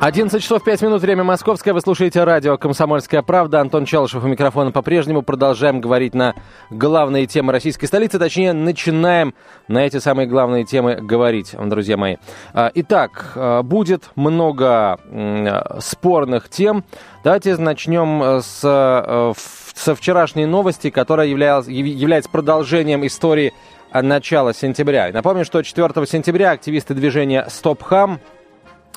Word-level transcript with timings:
11 0.00 0.42
часов 0.42 0.64
5 0.64 0.80
минут, 0.80 1.02
время 1.02 1.24
московское. 1.24 1.74
Вы 1.74 1.82
слушаете 1.82 2.24
радио 2.24 2.56
«Комсомольская 2.56 3.20
правда». 3.20 3.60
Антон 3.60 3.84
Челышев 3.84 4.24
у 4.24 4.28
микрофона 4.28 4.72
по-прежнему. 4.72 5.20
Продолжаем 5.20 5.82
говорить 5.82 6.14
на 6.14 6.34
главные 6.70 7.26
темы 7.26 7.52
российской 7.52 7.84
столицы. 7.84 8.18
Точнее, 8.18 8.54
начинаем 8.54 9.34
на 9.68 9.84
эти 9.84 9.98
самые 9.98 10.26
главные 10.26 10.64
темы 10.64 10.94
говорить, 10.94 11.54
друзья 11.54 11.98
мои. 11.98 12.16
А, 12.54 12.70
итак, 12.74 13.32
а, 13.36 13.62
будет 13.62 14.08
много 14.16 14.98
спорных 15.80 16.48
тем. 16.48 16.82
Давайте 17.22 17.58
начнем 17.58 18.40
с, 18.40 18.62
э, 18.64 19.32
со 19.74 19.94
вчерашней 19.94 20.46
новости, 20.46 20.88
которая 20.88 21.26
являлась, 21.26 21.68
является 21.68 22.30
продолжением 22.30 23.06
истории 23.06 23.52
начала 23.92 24.54
сентября. 24.54 25.10
Напомню, 25.12 25.44
что 25.44 25.62
4 25.62 26.06
сентября 26.06 26.52
активисты 26.52 26.94
движения 26.94 27.44
«Стоп 27.50 27.82
Хам» 27.82 28.18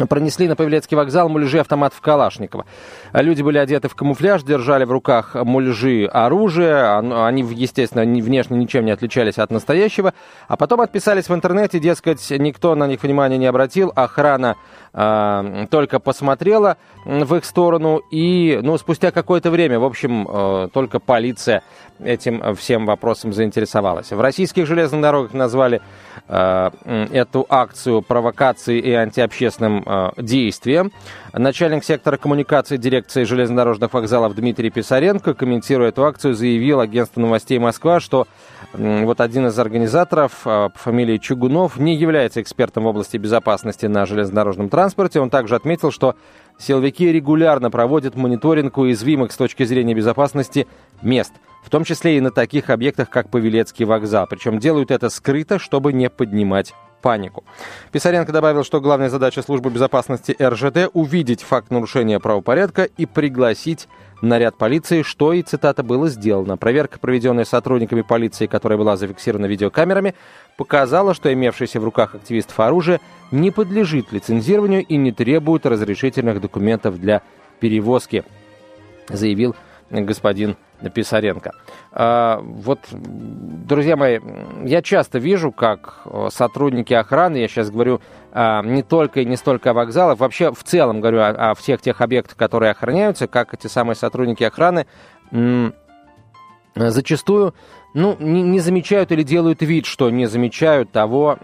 пронесли 0.09 0.47
на 0.47 0.55
Павелецкий 0.55 0.95
вокзал 0.95 1.29
муляжи 1.29 1.59
автоматов 1.59 2.01
Калашникова. 2.01 2.65
Люди 3.13 3.41
были 3.41 3.57
одеты 3.57 3.87
в 3.87 3.95
камуфляж, 3.95 4.43
держали 4.43 4.85
в 4.85 4.91
руках 4.91 5.35
муляжи 5.35 6.05
оружия. 6.05 6.97
Они, 7.25 7.43
естественно, 7.43 8.03
внешне 8.03 8.57
ничем 8.57 8.85
не 8.85 8.91
отличались 8.91 9.37
от 9.37 9.51
настоящего. 9.51 10.13
А 10.47 10.57
потом 10.57 10.81
отписались 10.81 11.29
в 11.29 11.33
интернете, 11.33 11.79
дескать, 11.79 12.31
никто 12.31 12.75
на 12.75 12.87
них 12.87 13.03
внимания 13.03 13.37
не 13.37 13.45
обратил. 13.45 13.91
Охрана 13.95 14.55
э, 14.93 15.67
только 15.69 15.99
посмотрела 15.99 16.77
в 17.05 17.35
их 17.35 17.45
сторону. 17.45 18.01
И, 18.11 18.59
ну, 18.61 18.77
спустя 18.77 19.11
какое-то 19.11 19.51
время, 19.51 19.79
в 19.79 19.85
общем, 19.85 20.27
э, 20.27 20.69
только 20.73 20.99
полиция 20.99 21.63
этим 22.03 22.55
всем 22.55 22.85
вопросом 22.85 23.33
заинтересовалась. 23.33 24.11
В 24.11 24.19
российских 24.19 24.65
железных 24.65 25.01
дорогах 25.01 25.33
назвали 25.33 25.81
эту 26.27 27.45
акцию 27.49 28.01
провокацией 28.01 28.79
и 28.79 28.91
антиобщественным 28.93 29.83
э, 29.85 30.11
действием. 30.17 30.91
Начальник 31.33 31.83
сектора 31.83 32.17
коммуникации 32.17 32.77
дирекции 32.77 33.25
железнодорожных 33.25 33.93
вокзалов 33.93 34.33
Дмитрий 34.33 34.69
Писаренко, 34.69 35.33
комментируя 35.33 35.89
эту 35.89 36.05
акцию, 36.05 36.33
заявил 36.33 36.79
агентству 36.79 37.21
новостей 37.21 37.59
Москва, 37.59 37.99
что 37.99 38.27
вот 38.73 39.21
один 39.21 39.47
из 39.47 39.59
организаторов 39.59 40.41
э, 40.45 40.69
по 40.69 40.79
фамилии 40.79 41.17
Чугунов 41.17 41.77
не 41.77 41.95
является 41.95 42.41
экспертом 42.41 42.85
в 42.85 42.87
области 42.87 43.17
безопасности 43.17 43.85
на 43.85 44.05
железнодорожном 44.05 44.69
транспорте. 44.69 45.19
Он 45.19 45.29
также 45.29 45.55
отметил, 45.55 45.91
что 45.91 46.15
силовики 46.57 47.11
регулярно 47.11 47.69
проводят 47.71 48.15
мониторинг 48.15 48.77
уязвимых 48.77 49.31
с 49.31 49.37
точки 49.37 49.63
зрения 49.63 49.93
безопасности 49.93 50.67
мест, 51.01 51.33
в 51.63 51.69
том 51.69 51.83
числе 51.83 52.17
и 52.17 52.21
на 52.21 52.31
таких 52.31 52.69
объектах, 52.69 53.09
как 53.09 53.29
Павелецкий 53.29 53.85
вокзал. 53.85 54.27
Причем 54.27 54.59
делают 54.59 54.91
это 54.91 55.09
скрыто, 55.09 55.59
чтобы 55.59 55.93
не 55.93 56.09
поднимать 56.09 56.73
панику. 57.01 57.43
Писаренко 57.91 58.31
добавил, 58.31 58.63
что 58.63 58.81
главная 58.81 59.09
задача 59.09 59.43
службы 59.43 59.69
безопасности 59.69 60.35
РЖД– 60.41 60.89
увидеть 60.93 61.43
факт 61.43 61.69
нарушения 61.69 62.19
правопорядка 62.19 62.83
и 62.83 63.05
пригласить 63.05 63.87
наряд 64.23 64.55
полиции, 64.57 65.01
что 65.01 65.33
и, 65.33 65.41
цитата, 65.41 65.83
было 65.83 66.07
сделано. 66.07 66.57
Проверка, 66.57 66.97
проведенная 66.97 67.45
сотрудниками 67.45 68.01
полиции, 68.01 68.47
которая 68.47 68.77
была 68.77 68.95
зафиксирована 68.95 69.45
видеокамерами, 69.45 70.15
показала, 70.57 71.13
что 71.13 71.31
имевшееся 71.31 71.79
в 71.79 71.83
руках 71.83 72.15
активистов 72.15 72.59
оружие 72.59 73.01
не 73.31 73.51
подлежит 73.51 74.11
лицензированию 74.11 74.83
и 74.85 74.95
не 74.95 75.11
требует 75.11 75.65
разрешительных 75.65 76.39
документов 76.39 76.99
для 76.99 77.21
перевозки, 77.59 78.23
заявил 79.09 79.55
господин 80.01 80.57
Писаренко. 80.93 81.51
А, 81.91 82.39
вот, 82.41 82.79
друзья 82.91 83.95
мои, 83.95 84.19
я 84.63 84.81
часто 84.81 85.19
вижу, 85.19 85.51
как 85.51 86.01
э, 86.05 86.27
сотрудники 86.31 86.93
охраны, 86.93 87.37
я 87.37 87.47
сейчас 87.47 87.69
говорю 87.69 88.01
а, 88.31 88.61
не 88.63 88.83
только 88.83 89.21
и 89.21 89.25
не 89.25 89.37
столько 89.37 89.71
о 89.71 89.73
вокзалах, 89.73 90.19
вообще 90.19 90.51
в 90.51 90.63
целом 90.63 91.01
говорю 91.01 91.19
о, 91.19 91.51
о 91.51 91.55
всех 91.55 91.81
тех 91.81 92.01
объектах, 92.01 92.35
которые 92.35 92.71
охраняются, 92.71 93.27
как 93.27 93.53
эти 93.53 93.67
самые 93.67 93.95
сотрудники 93.95 94.43
охраны 94.43 94.85
зачастую 96.75 97.53
ну, 97.93 98.17
не, 98.19 98.41
не 98.41 98.59
замечают 98.59 99.11
или 99.11 99.23
делают 99.23 99.61
вид, 99.61 99.85
что 99.85 100.09
не 100.09 100.25
замечают 100.25 100.91
того, 100.91 101.37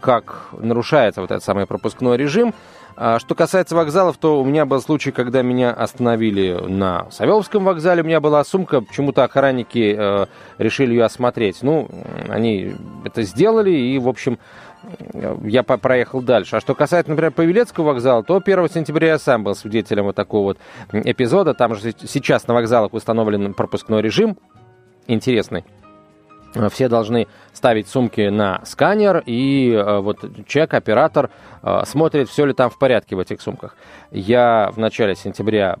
как 0.00 0.50
нарушается 0.52 1.20
вот 1.20 1.30
этот 1.30 1.42
самый 1.42 1.66
пропускной 1.66 2.16
режим. 2.16 2.54
А 2.96 3.18
что 3.18 3.34
касается 3.34 3.74
вокзалов, 3.74 4.16
то 4.18 4.40
у 4.40 4.44
меня 4.44 4.66
был 4.66 4.80
случай, 4.80 5.10
когда 5.10 5.42
меня 5.42 5.72
остановили 5.72 6.52
на 6.52 7.10
Савеловском 7.10 7.64
вокзале, 7.64 8.02
у 8.02 8.06
меня 8.06 8.20
была 8.20 8.44
сумка, 8.44 8.80
почему-то 8.80 9.24
охранники 9.24 9.96
э, 9.98 10.26
решили 10.58 10.92
ее 10.92 11.04
осмотреть. 11.04 11.62
Ну, 11.62 11.88
они 12.28 12.74
это 13.04 13.22
сделали, 13.22 13.70
и, 13.70 13.98
в 13.98 14.08
общем, 14.08 14.38
я 15.42 15.62
проехал 15.62 16.22
дальше. 16.22 16.56
А 16.56 16.60
что 16.60 16.74
касается, 16.74 17.10
например, 17.10 17.32
Павелецкого 17.32 17.86
вокзала, 17.86 18.22
то 18.22 18.40
1 18.44 18.68
сентября 18.68 19.08
я 19.08 19.18
сам 19.18 19.42
был 19.42 19.54
свидетелем 19.54 20.04
вот 20.04 20.14
такого 20.14 20.44
вот 20.44 20.58
эпизода. 20.92 21.54
Там 21.54 21.74
же 21.74 21.92
сейчас 22.06 22.46
на 22.46 22.54
вокзалах 22.54 22.92
установлен 22.92 23.54
пропускной 23.54 24.02
режим 24.02 24.36
интересный. 25.06 25.64
Все 26.70 26.88
должны 26.88 27.26
ставить 27.52 27.88
сумки 27.88 28.28
на 28.28 28.60
сканер, 28.64 29.22
и 29.26 29.72
э, 29.72 29.98
вот 29.98 30.24
чек, 30.46 30.72
оператор 30.74 31.30
э, 31.62 31.82
смотрит, 31.84 32.28
все 32.28 32.44
ли 32.44 32.52
там 32.52 32.70
в 32.70 32.78
порядке 32.78 33.16
в 33.16 33.18
этих 33.18 33.40
сумках. 33.40 33.76
Я 34.12 34.70
в 34.72 34.78
начале 34.78 35.16
сентября, 35.16 35.76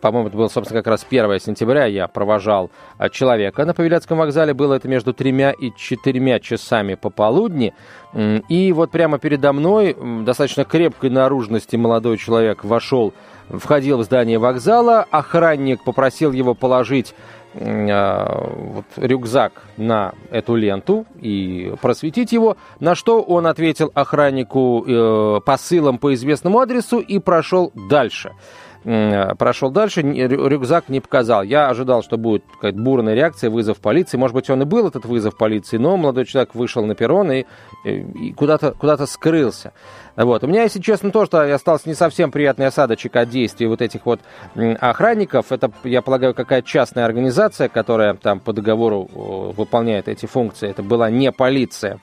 по-моему, 0.00 0.28
это 0.28 0.36
было, 0.36 0.48
собственно, 0.48 0.80
как 0.80 0.90
раз 0.90 1.06
1 1.08 1.40
сентября, 1.40 1.86
я 1.86 2.08
провожал 2.08 2.70
э, 2.98 3.08
человека 3.08 3.64
на 3.64 3.72
Павелецком 3.72 4.18
вокзале, 4.18 4.52
было 4.52 4.74
это 4.74 4.86
между 4.86 5.14
тремя 5.14 5.52
и 5.52 5.72
четырьмя 5.74 6.40
часами 6.40 6.94
пополудни, 6.94 7.72
и 8.14 8.72
вот 8.72 8.90
прямо 8.90 9.18
передо 9.18 9.52
мной 9.52 9.96
достаточно 10.24 10.64
крепкой 10.64 11.10
наружности 11.10 11.76
молодой 11.76 12.16
человек 12.16 12.64
вошел, 12.64 13.12
входил 13.48 13.98
в 13.98 14.04
здание 14.04 14.38
вокзала, 14.38 15.06
охранник 15.10 15.84
попросил 15.84 16.32
его 16.32 16.54
положить 16.54 17.14
Э, 17.45 17.45
вот, 17.58 18.84
рюкзак 18.96 19.62
на 19.76 20.12
эту 20.30 20.56
ленту 20.56 21.06
и 21.20 21.72
просветить 21.80 22.32
его, 22.32 22.56
на 22.80 22.94
что 22.94 23.22
он 23.22 23.46
ответил 23.46 23.90
охраннику 23.94 24.84
э, 24.86 25.40
посылом 25.44 25.98
по 25.98 26.12
известному 26.14 26.60
адресу 26.60 26.98
и 26.98 27.18
прошел 27.18 27.72
дальше. 27.88 28.32
Э, 28.86 29.34
прошел 29.34 29.72
дальше, 29.72 30.00
рюкзак 30.02 30.88
не 30.88 31.00
показал. 31.00 31.42
Я 31.42 31.68
ожидал, 31.68 32.04
что 32.04 32.16
будет 32.16 32.44
какая-то 32.52 32.78
бурная 32.78 33.14
реакция, 33.14 33.50
вызов 33.50 33.78
полиции. 33.78 34.16
Может 34.16 34.34
быть, 34.34 34.48
он 34.48 34.62
и 34.62 34.64
был, 34.64 34.86
этот 34.86 35.04
вызов 35.06 35.36
полиции, 35.36 35.76
но 35.76 35.96
молодой 35.96 36.24
человек 36.24 36.54
вышел 36.54 36.86
на 36.86 36.94
перрон 36.94 37.32
и, 37.32 37.46
и 37.84 38.32
куда-то 38.32 38.72
куда 38.78 38.96
скрылся. 39.06 39.72
Вот. 40.14 40.44
У 40.44 40.46
меня, 40.46 40.62
если 40.62 40.80
честно, 40.80 41.10
то, 41.10 41.26
что 41.26 41.52
остался 41.52 41.88
не 41.88 41.96
совсем 41.96 42.30
приятный 42.30 42.66
осадочек 42.66 43.16
от 43.16 43.28
действий 43.28 43.66
вот 43.66 43.82
этих 43.82 44.06
вот 44.06 44.20
охранников. 44.54 45.50
Это, 45.50 45.72
я 45.82 46.00
полагаю, 46.00 46.32
какая-то 46.32 46.68
частная 46.68 47.06
организация, 47.06 47.68
которая 47.68 48.14
там 48.14 48.38
по 48.38 48.52
договору 48.52 49.08
выполняет 49.56 50.06
эти 50.06 50.26
функции. 50.26 50.70
Это 50.70 50.84
была 50.84 51.10
не 51.10 51.32
полиция. 51.32 51.98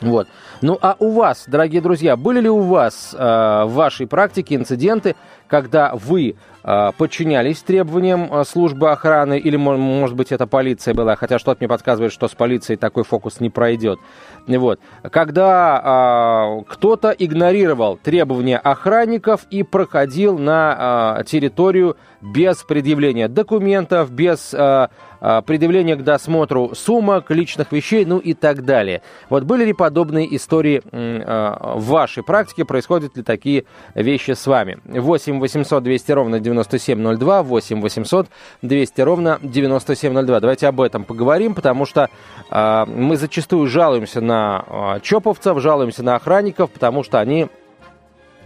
Вот. 0.00 0.28
Ну 0.62 0.78
а 0.80 0.96
у 0.98 1.10
вас, 1.12 1.44
дорогие 1.46 1.82
друзья, 1.82 2.16
были 2.16 2.40
ли 2.40 2.48
у 2.48 2.60
вас 2.60 3.14
э, 3.14 3.18
в 3.18 3.72
вашей 3.72 4.06
практике 4.06 4.54
инциденты, 4.54 5.14
когда 5.50 5.92
вы 5.94 6.36
э, 6.62 6.90
подчинялись 6.96 7.60
требованиям 7.62 8.32
э, 8.32 8.44
службы 8.44 8.90
охраны, 8.90 9.38
или, 9.38 9.56
может 9.56 10.16
быть, 10.16 10.32
это 10.32 10.46
полиция 10.46 10.94
была, 10.94 11.16
хотя 11.16 11.38
что-то 11.38 11.58
мне 11.60 11.68
подсказывает, 11.68 12.12
что 12.12 12.28
с 12.28 12.34
полицией 12.34 12.78
такой 12.78 13.04
фокус 13.04 13.40
не 13.40 13.50
пройдет. 13.50 13.98
Вот. 14.46 14.80
Когда 15.10 16.60
э, 16.60 16.64
кто-то 16.68 17.10
игнорировал 17.10 17.96
требования 17.96 18.58
охранников 18.58 19.46
и 19.50 19.62
проходил 19.62 20.38
на 20.38 21.16
э, 21.18 21.24
территорию 21.24 21.96
без 22.20 22.62
предъявления 22.62 23.28
документов, 23.28 24.10
без 24.10 24.54
э, 24.54 24.88
э, 25.20 25.42
предъявления 25.42 25.96
к 25.96 26.04
досмотру 26.04 26.74
сумок, 26.74 27.30
личных 27.30 27.72
вещей, 27.72 28.04
ну 28.04 28.18
и 28.18 28.34
так 28.34 28.64
далее. 28.64 29.02
Вот 29.28 29.44
были 29.44 29.64
ли 29.64 29.72
подобные 29.72 30.34
истории 30.36 30.82
в 30.92 31.84
вашей 31.84 32.22
практике? 32.22 32.64
Происходят 32.64 33.16
ли 33.16 33.22
такие 33.22 33.64
вещи 33.94 34.32
с 34.32 34.46
вами? 34.46 34.78
8 34.84 35.39
800 35.40 35.82
200 35.82 36.12
ровно 36.12 36.40
9702, 36.40 37.42
8 37.42 37.80
800 37.80 38.26
200 38.62 39.00
ровно 39.00 39.38
9702. 39.42 40.40
Давайте 40.40 40.68
об 40.68 40.80
этом 40.80 41.04
поговорим, 41.04 41.54
потому 41.54 41.86
что 41.86 42.08
э, 42.50 42.84
мы 42.86 43.16
зачастую 43.16 43.66
жалуемся 43.66 44.20
на 44.20 44.64
э, 44.96 45.00
чоповцев, 45.02 45.60
жалуемся 45.60 46.02
на 46.02 46.16
охранников, 46.16 46.70
потому 46.70 47.02
что 47.02 47.18
они 47.18 47.48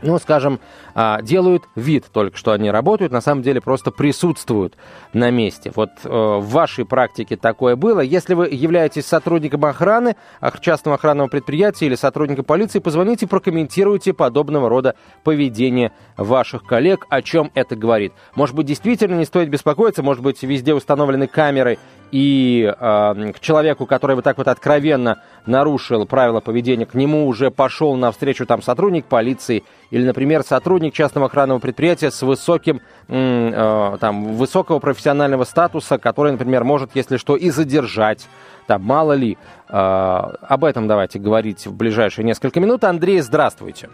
ну, 0.05 0.19
скажем, 0.19 0.61
а, 0.95 1.21
делают 1.23 1.65
вид 1.75 2.05
только, 2.13 2.37
что 2.37 2.53
они 2.53 2.71
работают, 2.71 3.13
на 3.13 3.21
самом 3.21 3.43
деле 3.43 3.61
просто 3.61 3.91
присутствуют 3.91 4.77
на 5.13 5.31
месте. 5.31 5.73
Вот 5.75 5.91
э, 6.05 6.09
в 6.09 6.47
вашей 6.49 6.85
практике 6.85 7.37
такое 7.37 7.77
было. 7.77 8.01
Если 8.01 8.35
вы 8.35 8.49
являетесь 8.49 9.07
сотрудником 9.07 9.65
охраны, 9.65 10.17
частного 10.61 10.97
охранного 10.97 11.29
предприятия 11.29 11.87
или 11.87 11.95
сотрудником 11.95 12.45
полиции, 12.45 12.79
позвоните, 12.79 13.27
прокомментируйте 13.27 14.13
подобного 14.13 14.69
рода 14.69 14.95
поведение 15.23 15.93
ваших 16.17 16.65
коллег, 16.65 17.07
о 17.09 17.23
чем 17.23 17.51
это 17.55 17.77
говорит. 17.77 18.13
Может 18.35 18.55
быть, 18.55 18.67
действительно 18.67 19.17
не 19.17 19.25
стоит 19.25 19.49
беспокоиться, 19.49 20.03
может 20.03 20.23
быть, 20.23 20.43
везде 20.43 20.75
установлены 20.75 21.27
камеры, 21.27 21.79
и 22.11 22.65
э, 22.65 23.33
к 23.33 23.41
человеку, 23.41 23.87
который 23.87 24.17
вот 24.17 24.25
так 24.25 24.39
вот 24.39 24.49
откровенно 24.49 25.23
нарушил 25.47 26.07
правила 26.07 26.41
поведения, 26.41 26.87
к 26.87 26.95
нему 26.95 27.27
уже 27.27 27.51
пошел 27.51 27.95
навстречу 27.97 28.47
там 28.47 28.63
сотрудник 28.63 29.07
полиции 29.07 29.65
или, 29.91 30.05
например, 30.05 30.43
сотрудник 30.43 30.95
частного 30.95 31.27
охранного 31.27 31.59
предприятия 31.59 32.11
с 32.11 32.23
высоким, 32.23 32.81
э, 33.09 33.97
там, 34.01 34.35
высокого 34.35 34.79
профессионального 34.79 35.45
статуса, 35.45 35.99
который, 35.99 36.33
например, 36.33 36.65
может, 36.65 36.91
если 36.95 37.17
что, 37.17 37.37
и 37.37 37.51
задержать, 37.51 38.29
там, 38.67 38.83
мало 38.83 39.13
ли. 39.13 39.37
Э, 39.69 39.75
об 39.77 40.65
этом 40.65 40.87
давайте 40.87 41.19
говорить 41.19 41.67
в 41.67 41.77
ближайшие 41.77 42.25
несколько 42.25 42.61
минут. 42.61 42.85
Андрей, 42.85 43.21
здравствуйте. 43.21 43.89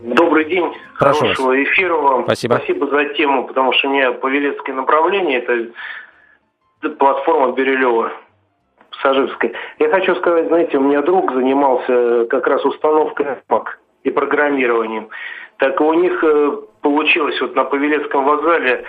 Добрый 0.00 0.44
день, 0.46 0.70
Прошу 0.98 1.20
хорошего 1.20 1.46
вас. 1.48 1.56
эфира 1.56 1.94
вам. 1.94 2.24
Спасибо. 2.24 2.54
Спасибо 2.56 2.86
за 2.88 3.14
тему, 3.14 3.46
потому 3.46 3.72
что 3.72 3.88
у 3.88 3.92
меня 3.92 4.12
Павелецкое 4.12 4.74
направление, 4.74 5.38
это 5.38 5.70
платформа 6.90 7.52
Бирюлева, 7.52 8.12
Саживская. 9.02 9.52
Я 9.78 9.90
хочу 9.90 10.14
сказать, 10.16 10.46
знаете, 10.48 10.78
у 10.78 10.82
меня 10.82 11.02
друг 11.02 11.32
занимался 11.32 12.26
как 12.26 12.46
раз 12.46 12.64
установкой 12.64 13.26
рамок 13.26 13.80
и 14.02 14.10
программированием. 14.10 15.08
Так 15.58 15.80
у 15.80 15.92
них 15.94 16.22
э, 16.22 16.56
получилось 16.82 17.40
вот 17.40 17.54
на 17.54 17.64
Павелецком 17.64 18.24
вокзале 18.24 18.84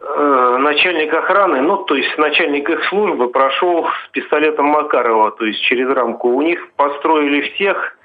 э, 0.00 0.56
начальник 0.60 1.12
охраны, 1.12 1.60
ну, 1.60 1.78
то 1.78 1.94
есть 1.94 2.16
начальник 2.18 2.68
их 2.70 2.84
службы 2.86 3.28
прошел 3.28 3.86
с 3.86 4.10
пистолетом 4.12 4.66
Макарова, 4.66 5.32
то 5.32 5.44
есть 5.44 5.60
через 5.62 5.88
рамку. 5.88 6.28
У 6.28 6.42
них 6.42 6.70
построили 6.76 7.42
всех, 7.52 7.96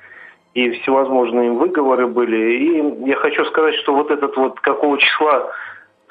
и 0.57 0.71
всевозможные 0.81 1.51
выговоры 1.51 2.07
были. 2.07 2.37
И 2.37 3.07
я 3.07 3.15
хочу 3.17 3.45
сказать, 3.45 3.75
что 3.75 3.93
вот 3.93 4.09
этот 4.09 4.35
вот, 4.37 4.59
какого 4.59 4.97
числа 4.97 5.51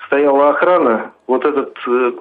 стояла 0.06 0.50
охрана, 0.50 1.12
вот 1.26 1.44
этот 1.44 1.76
э, 1.88 2.12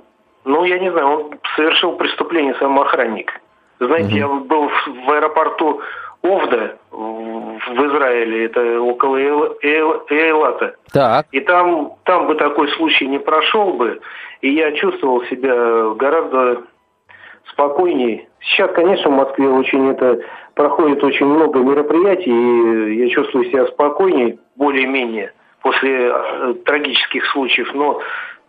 ну, 0.45 0.63
я 0.63 0.80
не 0.80 0.92
знаю, 0.92 1.07
он 1.07 1.39
совершил 1.56 1.94
преступление 1.94 2.56
сам 2.56 2.80
охранник. 2.80 3.31
Знаете, 3.80 4.07
угу. 4.07 4.18
я 4.18 4.27
был 4.27 4.69
в, 4.69 4.88
в 5.06 5.12
аэропорту 5.12 5.81
Овда 6.21 6.77
в 6.92 7.88
Израиле, 7.88 8.45
это 8.45 8.81
около 8.81 9.18
Эйлата. 9.18 10.75
Так. 10.92 11.27
И 11.31 11.39
там, 11.42 11.94
там 12.03 12.27
бы 12.27 12.36
такой 12.36 12.68
случай 12.69 13.06
не 13.07 13.19
прошел 13.19 13.74
бы, 13.74 14.00
и 14.42 14.53
я 14.53 14.71
чувствовал 14.74 15.24
себя 15.25 15.94
гораздо 15.95 16.63
спокойнее. 17.51 18.27
Сейчас, 18.42 18.71
конечно, 18.71 19.09
в 19.09 19.15
Москве 19.15 19.47
очень 19.50 19.89
это 19.92 20.19
проходит 20.56 21.03
очень 21.03 21.25
много 21.25 21.59
мероприятий, 21.59 22.31
и 22.31 22.95
я 23.03 23.09
чувствую 23.09 23.45
себя 23.45 23.68
спокойнее, 23.68 24.38
более-менее, 24.56 25.33
после 25.62 26.12
э, 26.12 26.53
трагических 26.65 27.25
случаев, 27.27 27.74
но 27.74 28.00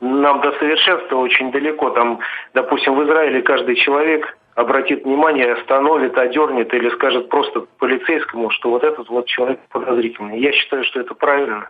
нам 0.01 0.41
до 0.41 0.53
совершенства 0.59 1.17
очень 1.17 1.51
далеко. 1.53 1.91
Там, 1.91 2.21
допустим, 2.55 2.95
в 2.97 3.05
Израиле 3.05 3.43
каждый 3.43 3.77
человек 3.77 4.37
обратит 4.55 5.05
внимание, 5.05 5.53
остановит, 5.53 6.17
одернет 6.17 6.73
или 6.73 6.91
скажет 6.91 7.29
просто 7.29 7.67
полицейскому, 7.79 8.51
что 8.51 8.71
вот 8.71 8.85
этот 8.85 9.09
вот 9.09 9.27
человек 9.27 9.61
подозрительный. 9.71 10.41
Я 10.41 10.53
считаю, 10.53 10.85
что 10.85 11.01
это 11.01 11.15
правильно. 11.15 11.69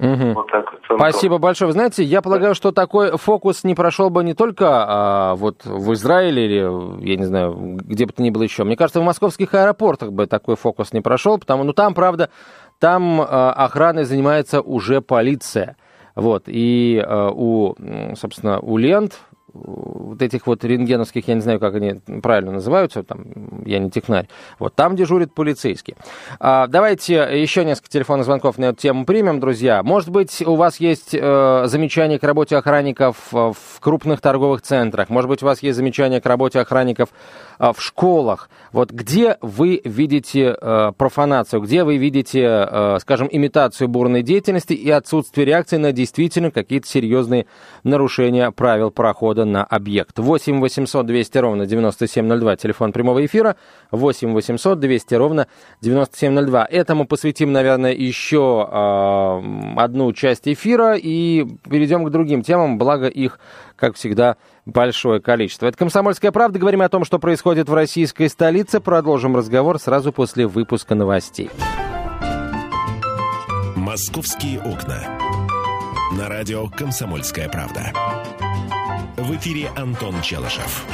Угу. 0.00 0.32
Вот 0.32 0.50
так 0.50 0.72
вот. 0.72 0.80
Спасибо 0.98 1.36
большое. 1.36 1.66
Вы 1.66 1.72
знаете, 1.74 2.02
я 2.02 2.22
полагаю, 2.22 2.54
что 2.54 2.72
такой 2.72 3.16
фокус 3.18 3.64
не 3.64 3.74
прошел 3.74 4.08
бы 4.08 4.24
не 4.24 4.32
только 4.32 4.66
а, 4.66 5.34
вот 5.34 5.64
в 5.64 5.92
Израиле 5.92 6.46
или, 6.46 7.06
я 7.06 7.16
не 7.16 7.24
знаю, 7.24 7.54
где 7.54 8.06
бы 8.06 8.12
то 8.12 8.22
ни 8.22 8.30
было 8.30 8.42
еще. 8.42 8.64
Мне 8.64 8.76
кажется, 8.76 9.00
в 9.00 9.04
московских 9.04 9.52
аэропортах 9.52 10.12
бы 10.12 10.26
такой 10.26 10.56
фокус 10.56 10.94
не 10.94 11.02
прошел, 11.02 11.38
потому 11.38 11.64
ну 11.64 11.74
там, 11.74 11.92
правда, 11.92 12.30
там 12.78 13.20
а, 13.20 13.52
охраной 13.52 14.04
занимается 14.04 14.62
уже 14.62 15.02
полиция. 15.02 15.76
Вот, 16.20 16.44
и 16.46 17.02
э, 17.02 17.30
у, 17.32 17.74
собственно, 18.14 18.60
у 18.60 18.76
лент, 18.76 19.18
вот 19.52 20.22
этих 20.22 20.46
вот 20.46 20.64
рентгеновских, 20.64 21.28
я 21.28 21.34
не 21.34 21.40
знаю, 21.40 21.60
как 21.60 21.74
они 21.74 22.00
правильно 22.22 22.52
называются, 22.52 23.02
там, 23.02 23.62
я 23.64 23.78
не 23.78 23.90
технарь, 23.90 24.28
вот 24.58 24.74
там 24.74 24.96
дежурит 24.96 25.34
полицейский. 25.34 25.96
А, 26.38 26.66
давайте 26.66 27.14
еще 27.14 27.64
несколько 27.64 27.88
телефонных 27.88 28.26
звонков 28.26 28.58
на 28.58 28.66
эту 28.66 28.80
тему 28.80 29.04
примем, 29.04 29.40
друзья. 29.40 29.82
Может 29.82 30.10
быть, 30.10 30.42
у 30.42 30.54
вас 30.54 30.78
есть 30.80 31.14
э, 31.14 31.62
замечания 31.66 32.18
к 32.18 32.24
работе 32.24 32.56
охранников 32.56 33.16
в 33.30 33.54
крупных 33.80 34.20
торговых 34.20 34.62
центрах, 34.62 35.08
может 35.08 35.28
быть, 35.28 35.42
у 35.42 35.46
вас 35.46 35.62
есть 35.62 35.76
замечания 35.76 36.20
к 36.20 36.26
работе 36.26 36.60
охранников 36.60 37.10
а, 37.58 37.72
в 37.72 37.82
школах. 37.82 38.48
Вот 38.72 38.90
где 38.90 39.36
вы 39.40 39.80
видите 39.84 40.56
э, 40.60 40.92
профанацию, 40.96 41.60
где 41.60 41.84
вы 41.84 41.96
видите, 41.96 42.66
э, 42.70 42.98
скажем, 43.00 43.28
имитацию 43.30 43.88
бурной 43.88 44.22
деятельности 44.22 44.72
и 44.72 44.90
отсутствие 44.90 45.44
реакции 45.44 45.76
на 45.76 45.92
действительно 45.92 46.50
какие-то 46.50 46.88
серьезные 46.88 47.46
нарушения 47.82 48.50
правил 48.50 48.90
прохода 48.90 49.39
на 49.44 49.64
объект. 49.64 50.18
8 50.18 50.60
800 50.60 51.06
200 51.06 51.38
ровно 51.38 51.66
9702, 51.66 52.56
телефон 52.56 52.92
прямого 52.92 53.24
эфира, 53.24 53.56
8 53.90 54.32
800 54.32 54.80
200 54.80 55.14
ровно 55.14 55.46
9702. 55.80 56.66
Этому 56.70 57.06
посвятим, 57.06 57.52
наверное, 57.52 57.92
еще 57.92 58.68
э, 58.70 59.80
одну 59.80 60.12
часть 60.12 60.48
эфира 60.48 60.96
и 60.96 61.46
перейдем 61.68 62.04
к 62.04 62.10
другим 62.10 62.42
темам, 62.42 62.78
благо 62.78 63.06
их 63.06 63.38
как 63.80 63.96
всегда, 63.96 64.36
большое 64.66 65.20
количество. 65.20 65.66
Это 65.66 65.76
«Комсомольская 65.78 66.30
правда». 66.30 66.58
Говорим 66.58 66.82
о 66.82 66.88
том, 66.88 67.04
что 67.04 67.18
происходит 67.18 67.68
в 67.68 67.74
российской 67.74 68.28
столице. 68.28 68.78
Продолжим 68.78 69.34
разговор 69.34 69.78
сразу 69.78 70.12
после 70.12 70.46
выпуска 70.46 70.94
новостей. 70.94 71.50
«Московские 73.74 74.60
окна». 74.60 75.18
На 76.16 76.28
радио 76.28 76.68
«Комсомольская 76.68 77.48
правда». 77.48 77.92
В 79.20 79.36
эфире 79.36 79.68
Антон 79.76 80.14
Челышев. 80.22 80.86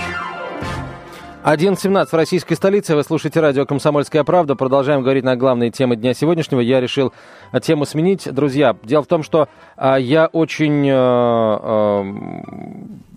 11.17 1.44 2.06
в 2.06 2.14
российской 2.14 2.56
столице. 2.56 2.96
Вы 2.96 3.05
слушаете 3.05 3.38
радио 3.38 3.64
«Комсомольская 3.67 4.25
правда». 4.25 4.56
Продолжаем 4.56 5.02
говорить 5.02 5.23
на 5.23 5.37
главные 5.37 5.70
темы 5.70 5.94
дня 5.94 6.12
сегодняшнего. 6.12 6.58
Я 6.58 6.81
решил 6.81 7.12
а, 7.52 7.61
тему 7.61 7.87
сменить. 7.87 8.28
Друзья, 8.28 8.76
дело 8.82 9.05
в 9.05 9.06
том, 9.06 9.23
что 9.23 9.49
а, 9.76 9.96
я 9.96 10.26
очень 10.26 10.88
а, 10.90 10.96
а, 10.96 12.05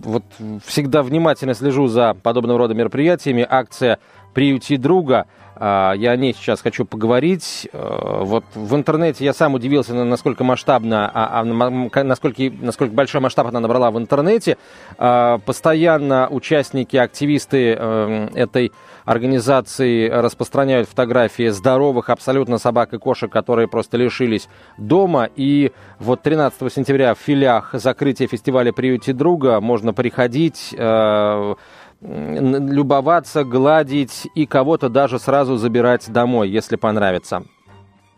вот 0.02 0.24
всегда 0.64 1.02
внимательно 1.02 1.56
слежу 1.56 1.88
за 1.88 2.14
подобного 2.14 2.60
рода 2.60 2.76
мероприятиями. 2.76 3.48
Акция 3.50 3.98
«Приюти 4.34 4.78
друга» 4.78 5.26
А, 5.62 5.94
я 5.94 6.12
о 6.12 6.16
ней 6.16 6.34
сейчас 6.34 6.62
хочу 6.62 6.86
поговорить. 6.86 7.68
Э, 7.74 8.22
вот 8.24 8.46
в 8.56 8.76
интернете 8.76 9.26
я 9.26 9.34
сам 9.34 9.56
удивился, 9.56 9.94
насколько 9.94 10.46
масштабно, 10.46 11.12
а, 11.14 11.42
а, 11.42 12.04
насколько, 12.04 12.44
насколько 12.62 12.94
большой 12.94 13.20
масштаб 13.20 13.48
она 13.48 13.60
набрала 13.60 13.92
в 13.92 13.98
интернете. 13.98 14.58
Постоянно 14.98 16.30
участники, 16.30 16.96
активисты 16.96 17.76
э, 17.78 18.30
этой 18.36 18.72
организации 19.04 20.08
распространяют 20.08 20.88
фотографии 20.88 21.50
здоровых 21.50 22.10
абсолютно 22.10 22.58
собак 22.58 22.94
и 22.94 22.98
кошек, 22.98 23.32
которые 23.32 23.68
просто 23.68 23.98
лишились 23.98 24.48
дома. 24.78 25.30
И 25.36 25.72
вот 26.00 26.22
13 26.22 26.72
сентября 26.72 27.16
в 27.16 27.18
филях 27.18 27.72
закрытия 27.74 28.28
фестиваля 28.28 28.72
«Приюти 28.72 29.12
друга» 29.12 29.60
можно 29.60 29.94
приходить 29.94 30.74
э, 30.78 31.56
любоваться, 32.02 33.44
гладить 33.44 34.28
и 34.36 34.46
кого-то 34.46 34.90
даже 34.90 35.20
сразу 35.20 35.58
забирать 35.58 36.10
домой, 36.12 36.50
если 36.50 36.76
понравится. 36.76 37.44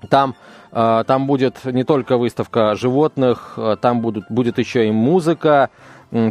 Там, 0.10 0.36
э, 0.72 1.04
там 1.06 1.28
будет 1.28 1.64
не 1.66 1.84
только 1.84 2.18
выставка 2.18 2.76
животных, 2.76 3.54
э, 3.58 3.78
там 3.82 4.02
будут, 4.02 4.26
будет 4.30 4.58
еще 4.58 4.88
и 4.88 4.92
музыка, 4.92 5.70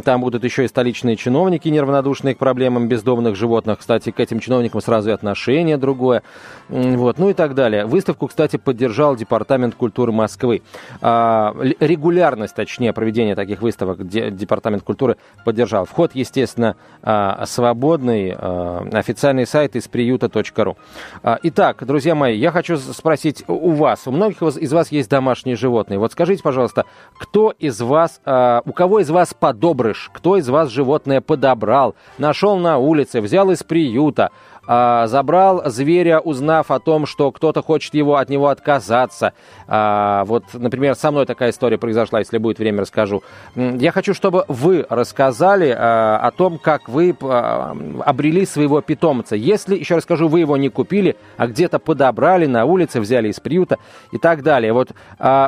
там 0.03 0.21
будут 0.21 0.43
еще 0.43 0.65
и 0.65 0.67
столичные 0.67 1.15
чиновники, 1.15 1.67
неравнодушные 1.67 2.35
к 2.35 2.37
проблемам 2.37 2.87
бездомных 2.87 3.35
животных. 3.35 3.79
Кстати, 3.79 4.11
к 4.11 4.19
этим 4.19 4.39
чиновникам 4.39 4.79
сразу 4.79 5.09
и 5.09 5.13
отношение 5.13 5.77
другое. 5.77 6.21
Вот, 6.69 7.17
ну 7.17 7.29
и 7.31 7.33
так 7.33 7.55
далее. 7.55 7.85
Выставку, 7.85 8.27
кстати, 8.27 8.57
поддержал 8.57 9.15
Департамент 9.15 9.73
культуры 9.73 10.11
Москвы. 10.11 10.61
А, 11.01 11.55
регулярность, 11.79 12.53
точнее, 12.53 12.93
проведения 12.93 13.33
таких 13.33 13.63
выставок 13.63 14.07
Департамент 14.07 14.83
культуры 14.83 15.17
поддержал. 15.45 15.85
Вход, 15.85 16.11
естественно, 16.13 16.75
а, 17.01 17.43
свободный. 17.47 18.35
А, 18.37 18.87
официальный 18.93 19.47
сайт 19.47 19.75
из 19.75 19.87
приюта.ру. 19.87 20.77
Итак, 21.43 21.85
друзья 21.87 22.13
мои, 22.13 22.37
я 22.37 22.51
хочу 22.51 22.77
спросить 22.77 23.43
у 23.47 23.71
вас. 23.71 24.05
У 24.05 24.11
многих 24.11 24.43
из 24.43 24.71
вас 24.71 24.91
есть 24.91 25.09
домашние 25.09 25.55
животные. 25.55 25.97
Вот 25.97 26.11
скажите, 26.11 26.43
пожалуйста, 26.43 26.85
кто 27.17 27.51
из 27.57 27.81
вас, 27.81 28.21
у 28.25 28.73
кого 28.73 28.99
из 28.99 29.09
вас 29.09 29.33
подобный 29.33 29.70
обрыш, 29.71 30.09
кто 30.13 30.37
из 30.37 30.49
вас 30.49 30.69
животное 30.69 31.21
подобрал, 31.21 31.95
нашел 32.17 32.57
на 32.57 32.77
улице, 32.77 33.21
взял 33.21 33.49
из 33.51 33.63
приюта, 33.63 34.31
э, 34.67 35.07
забрал 35.07 35.63
зверя, 35.65 36.19
узнав 36.19 36.71
о 36.71 36.79
том, 36.79 37.05
что 37.05 37.31
кто-то 37.31 37.61
хочет 37.61 37.93
его 37.93 38.15
от 38.15 38.29
него 38.29 38.47
отказаться. 38.47 39.33
Э, 39.67 40.23
вот, 40.25 40.45
например, 40.53 40.95
со 40.95 41.11
мной 41.11 41.25
такая 41.25 41.51
история 41.51 41.77
произошла, 41.77 42.19
если 42.19 42.37
будет 42.37 42.59
время, 42.59 42.81
расскажу. 42.81 43.23
Я 43.55 43.91
хочу, 43.91 44.13
чтобы 44.13 44.45
вы 44.47 44.85
рассказали 44.89 45.69
э, 45.69 45.73
о 45.75 46.31
том, 46.31 46.57
как 46.57 46.89
вы 46.89 47.15
обрели 47.19 48.45
своего 48.45 48.81
питомца. 48.81 49.35
Если, 49.35 49.75
еще 49.75 49.95
расскажу, 49.95 50.27
вы 50.27 50.39
его 50.39 50.57
не 50.57 50.69
купили, 50.69 51.15
а 51.37 51.47
где-то 51.47 51.79
подобрали 51.79 52.45
на 52.45 52.65
улице, 52.65 52.99
взяли 52.99 53.29
из 53.29 53.39
приюта 53.39 53.77
и 54.11 54.17
так 54.17 54.43
далее. 54.43 54.73
Вот 54.73 54.91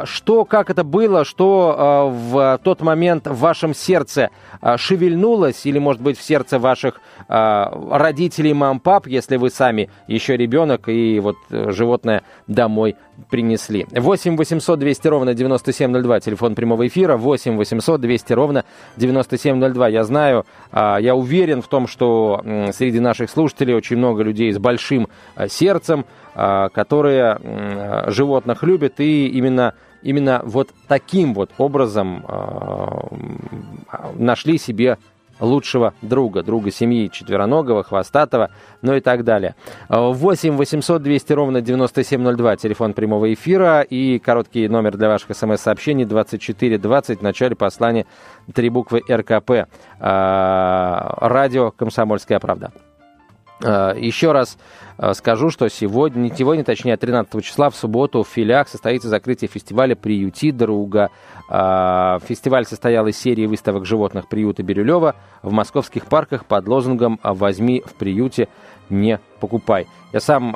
что, 0.05 0.45
как 0.45 0.69
это 0.69 0.83
было, 0.83 1.25
что 1.25 2.11
в 2.13 2.59
тот 2.63 2.81
момент 2.81 3.27
в 3.27 3.37
вашем 3.39 3.73
сердце 3.73 4.29
шевельнулось, 4.77 5.65
или, 5.65 5.79
может 5.79 6.01
быть, 6.01 6.17
в 6.17 6.23
сердце 6.23 6.59
ваших 6.59 7.01
родителей, 7.27 8.53
мам, 8.53 8.79
пап, 8.79 9.02
если 9.07 9.37
вы 9.37 9.49
сами 9.49 9.89
еще 10.07 10.37
ребенок 10.37 10.89
и 10.89 11.19
вот 11.19 11.35
э, 11.49 11.71
животное 11.71 12.23
домой 12.47 12.95
принесли. 13.29 13.85
8 13.91 14.37
800 14.37 14.79
200 14.79 15.07
ровно 15.07 15.33
9702, 15.33 16.19
телефон 16.19 16.55
прямого 16.55 16.87
эфира, 16.87 17.17
8 17.17 17.57
800 17.57 18.01
200 18.01 18.33
ровно 18.33 18.65
9702. 18.97 19.87
Я 19.89 20.03
знаю, 20.03 20.45
а, 20.71 20.97
я 20.97 21.15
уверен 21.15 21.61
в 21.61 21.67
том, 21.67 21.87
что 21.87 22.41
среди 22.73 22.99
наших 22.99 23.29
слушателей 23.29 23.75
очень 23.75 23.97
много 23.97 24.23
людей 24.23 24.51
с 24.51 24.57
большим 24.57 25.07
а, 25.35 25.47
сердцем, 25.47 26.05
а, 26.35 26.69
которые 26.69 27.39
животных 28.07 28.63
любят, 28.63 28.99
и 28.99 29.27
именно 29.27 29.73
именно 30.01 30.41
вот 30.43 30.69
таким 30.89 31.33
вот 31.33 31.51
образом 31.57 32.25
нашли 34.15 34.57
себе 34.57 34.97
лучшего 35.39 35.93
друга, 36.01 36.43
друга 36.43 36.71
семьи 36.71 37.09
четвероногого, 37.09 37.83
хвостатого, 37.83 38.51
ну 38.81 38.95
и 38.95 38.99
так 38.99 39.23
далее. 39.23 39.55
8 39.89 40.55
800 40.55 41.01
200 41.01 41.33
ровно 41.33 41.61
9702, 41.61 42.57
телефон 42.57 42.93
прямого 42.93 43.33
эфира 43.33 43.81
и 43.81 44.19
короткий 44.19 44.67
номер 44.67 44.97
для 44.97 45.09
ваших 45.09 45.35
смс-сообщений 45.35 46.05
2420, 46.05 47.19
в 47.19 47.21
начале 47.21 47.55
послания 47.55 48.05
три 48.53 48.69
буквы 48.69 49.01
РКП. 49.09 49.67
А, 49.99 51.17
радио 51.21 51.71
«Комсомольская 51.71 52.39
правда». 52.39 52.71
А, 53.61 53.93
еще 53.93 54.31
раз 54.31 54.57
а, 54.97 55.13
скажу, 55.13 55.49
что 55.49 55.67
сегодня, 55.69 56.19
не 56.19 56.31
сегодня, 56.35 56.63
точнее, 56.63 56.97
13 56.97 57.43
числа, 57.43 57.69
в 57.69 57.75
субботу 57.75 58.23
в 58.23 58.27
филях 58.27 58.67
состоится 58.67 59.09
закрытие 59.09 59.49
фестиваля 59.49 59.95
«Приюти 59.95 60.51
друга». 60.51 61.09
А, 61.49 62.19
фестиваль 62.27 62.65
состоял 62.65 63.07
из 63.07 63.17
серии 63.17 63.45
выставок 63.45 63.85
животных 63.85 64.27
приюта 64.27 64.63
Бирюлева 64.63 65.15
в 65.41 65.51
московских 65.51 66.05
парках 66.05 66.45
под 66.45 66.67
лозунгом 66.67 67.19
«Возьми 67.23 67.83
в 67.85 67.93
приюте, 67.93 68.47
не 68.89 69.19
покупай». 69.39 69.87
Я 70.11 70.19
сам 70.19 70.53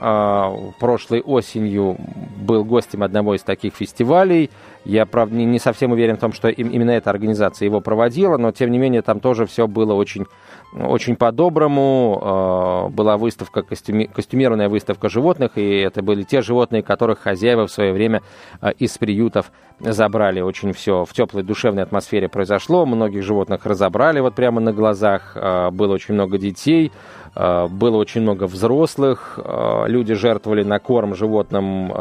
прошлой 0.80 1.22
осенью 1.22 1.98
был 2.40 2.64
гостем 2.64 3.02
одного 3.02 3.34
из 3.34 3.42
таких 3.42 3.74
фестивалей. 3.74 4.52
Я, 4.86 5.08
правда, 5.08 5.36
не 5.36 5.58
совсем 5.58 5.92
уверен 5.92 6.16
в 6.16 6.20
том, 6.20 6.32
что 6.32 6.48
именно 6.48 6.92
эта 6.92 7.10
организация 7.10 7.66
его 7.66 7.82
проводила, 7.82 8.38
но, 8.38 8.52
тем 8.52 8.72
не 8.72 8.78
менее, 8.78 9.02
там 9.02 9.20
тоже 9.20 9.48
все 9.48 9.68
было 9.68 9.94
очень 9.94 10.28
очень 10.74 11.16
по-доброму. 11.16 12.88
Э, 12.88 12.90
была 12.90 13.18
выставка, 13.18 13.62
костюми, 13.62 14.06
костюмированная 14.06 14.70
выставка 14.70 15.10
животных, 15.10 15.52
и 15.56 15.80
это 15.80 16.02
были 16.02 16.24
те 16.24 16.42
животные, 16.42 16.84
которых 16.84 17.20
хозяева 17.20 17.68
в 17.68 17.72
свое 17.72 17.94
время 17.94 18.22
э, 18.62 18.72
из 18.78 18.98
приютов 18.98 19.52
забрали. 19.80 20.42
Очень 20.42 20.74
все 20.74 21.06
в 21.06 21.14
теплой 21.14 21.44
душевной 21.44 21.84
атмосфере 21.84 22.28
произошло. 22.28 22.86
Многих 22.86 23.24
животных 23.24 23.66
разобрали 23.66 24.20
вот 24.20 24.36
прямо 24.36 24.60
на 24.60 24.74
глазах. 24.74 25.34
Э, 25.36 25.70
было 25.72 25.94
очень 25.94 26.14
много 26.14 26.38
детей, 26.38 26.92
было 27.38 27.98
очень 27.98 28.22
много 28.22 28.48
взрослых. 28.48 29.40
Люди 29.86 30.14
жертвовали 30.16 30.64
на 30.64 30.80
корм 30.80 31.14
животным, 31.16 31.92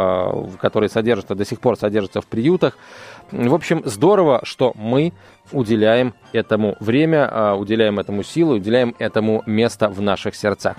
которые 0.61 0.89
содержатся, 0.89 1.35
до 1.35 1.45
сих 1.45 1.61
пор 1.61 1.77
содержатся 1.77 2.21
в 2.21 2.27
приютах. 2.27 2.79
В 3.33 3.55
общем, 3.55 3.83
здорово, 3.85 4.41
что 4.45 4.73
мы 4.77 5.13
уделяем 5.53 6.15
этому 6.33 6.77
время, 6.81 7.29
а, 7.31 7.55
уделяем 7.55 7.99
этому 7.99 8.23
силу, 8.23 8.55
уделяем 8.55 8.95
этому 8.99 9.43
место 9.47 9.89
в 9.89 10.01
наших 10.01 10.35
сердцах. 10.35 10.77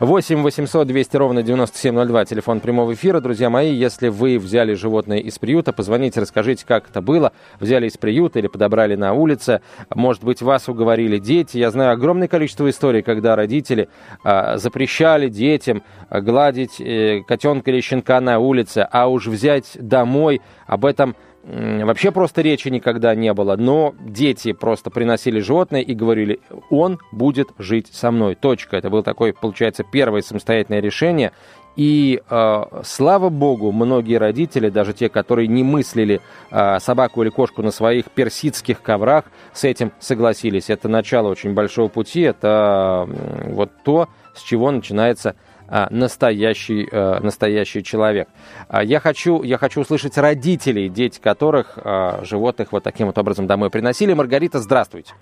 8 0.00 0.42
800 0.42 0.86
200 0.86 1.16
ровно 1.16 1.42
9702, 1.42 2.24
телефон 2.24 2.60
прямого 2.60 2.94
эфира. 2.94 3.20
Друзья 3.20 3.50
мои, 3.50 3.72
если 3.72 4.08
вы 4.08 4.38
взяли 4.38 4.74
животное 4.74 5.18
из 5.18 5.38
приюта, 5.38 5.72
позвоните, 5.72 6.20
расскажите, 6.20 6.64
как 6.66 6.90
это 6.90 7.00
было. 7.00 7.32
Взяли 7.60 7.86
из 7.86 7.96
приюта 7.96 8.38
или 8.38 8.48
подобрали 8.48 8.96
на 8.96 9.12
улице. 9.12 9.60
Может 9.94 10.24
быть, 10.24 10.42
вас 10.42 10.68
уговорили 10.68 11.18
дети. 11.18 11.58
Я 11.58 11.70
знаю 11.70 11.92
огромное 11.92 12.28
количество 12.28 12.68
историй, 12.68 13.02
когда 13.02 13.34
родители 13.36 13.88
а, 14.24 14.56
запрещали 14.58 15.28
детям 15.28 15.82
гладить 16.10 16.80
э, 16.80 17.22
котенка 17.26 17.70
или 17.70 17.80
щенка 17.80 18.20
на 18.20 18.38
улице, 18.38 18.86
а 18.90 19.08
уж 19.08 19.26
взять 19.26 19.76
домой, 19.80 20.40
об 20.66 20.84
этом 20.84 21.16
вообще 21.44 22.10
просто 22.10 22.42
речи 22.42 22.68
никогда 22.68 23.14
не 23.14 23.32
было, 23.32 23.56
но 23.56 23.94
дети 24.00 24.52
просто 24.52 24.90
приносили 24.90 25.40
животное 25.40 25.80
и 25.80 25.94
говорили, 25.94 26.40
он 26.70 26.98
будет 27.12 27.48
жить 27.58 27.88
со 27.92 28.10
мной, 28.10 28.34
точка. 28.34 28.76
Это 28.76 28.90
было 28.90 29.02
такое, 29.02 29.32
получается, 29.32 29.84
первое 29.84 30.22
самостоятельное 30.22 30.80
решение. 30.80 31.32
И 31.76 32.20
э, 32.28 32.62
слава 32.82 33.28
богу, 33.28 33.70
многие 33.70 34.16
родители, 34.16 34.68
даже 34.68 34.92
те, 34.92 35.08
которые 35.08 35.46
не 35.46 35.62
мыслили 35.62 36.20
э, 36.50 36.80
собаку 36.80 37.22
или 37.22 37.30
кошку 37.30 37.62
на 37.62 37.70
своих 37.70 38.06
персидских 38.06 38.82
коврах, 38.82 39.26
с 39.52 39.62
этим 39.62 39.92
согласились. 40.00 40.70
Это 40.70 40.88
начало 40.88 41.28
очень 41.28 41.54
большого 41.54 41.86
пути, 41.86 42.22
это 42.22 43.06
э, 43.08 43.52
вот 43.52 43.70
то, 43.84 44.08
с 44.34 44.42
чего 44.42 44.72
начинается 44.72 45.36
настоящий, 45.90 46.88
э, 46.90 47.20
настоящий 47.20 47.82
человек. 47.82 48.28
А, 48.68 48.82
я 48.82 49.00
хочу, 49.00 49.42
я 49.42 49.58
хочу 49.58 49.80
услышать 49.80 50.16
родителей, 50.16 50.88
дети 50.88 51.20
которых 51.20 51.78
а, 51.78 52.20
животных 52.24 52.72
вот 52.72 52.82
таким 52.82 53.08
вот 53.08 53.18
образом 53.18 53.46
домой 53.46 53.70
приносили. 53.70 54.12
Маргарита, 54.14 54.58
здравствуйте. 54.58 55.14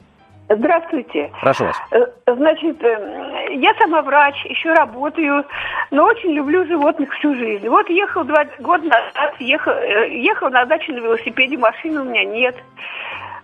Здравствуйте. 0.49 1.33
Прошу 1.41 1.65
вас. 1.65 1.76
Э, 1.91 2.07
значит, 2.26 2.83
э, 2.83 3.55
я 3.57 3.75
сама 3.75 4.03
врач, 4.03 4.37
еще 4.45 4.73
работаю, 4.73 5.45
но 5.91 6.05
очень 6.05 6.31
люблю 6.31 6.65
животных 6.67 7.12
всю 7.15 7.35
жизнь. 7.35 7.69
Вот 7.69 7.88
ехал 7.91 8.23
два 8.23 8.45
года 8.61 8.85
назад, 8.85 9.35
ехал, 9.41 9.73
ехал 9.73 10.50
на 10.50 10.65
дачу 10.65 10.93
на 10.93 10.99
велосипеде, 10.99 11.59
машины 11.59 12.00
у 12.00 12.05
меня 12.05 12.25
нет. 12.25 12.55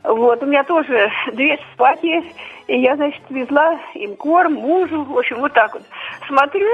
Вот, 0.04 0.42
у 0.42 0.47
меня 0.47 0.64
тоже 0.64 1.11
две 1.32 1.59
собаки, 1.73 2.23
и 2.66 2.78
я, 2.80 2.97
значит, 2.97 3.23
везла 3.30 3.78
им 3.94 4.16
корм, 4.16 4.54
мужу, 4.54 5.04
в 5.04 5.18
общем, 5.18 5.38
вот 5.38 5.52
так 5.52 5.75
вот. 5.75 5.82
Смотрю, 6.26 6.68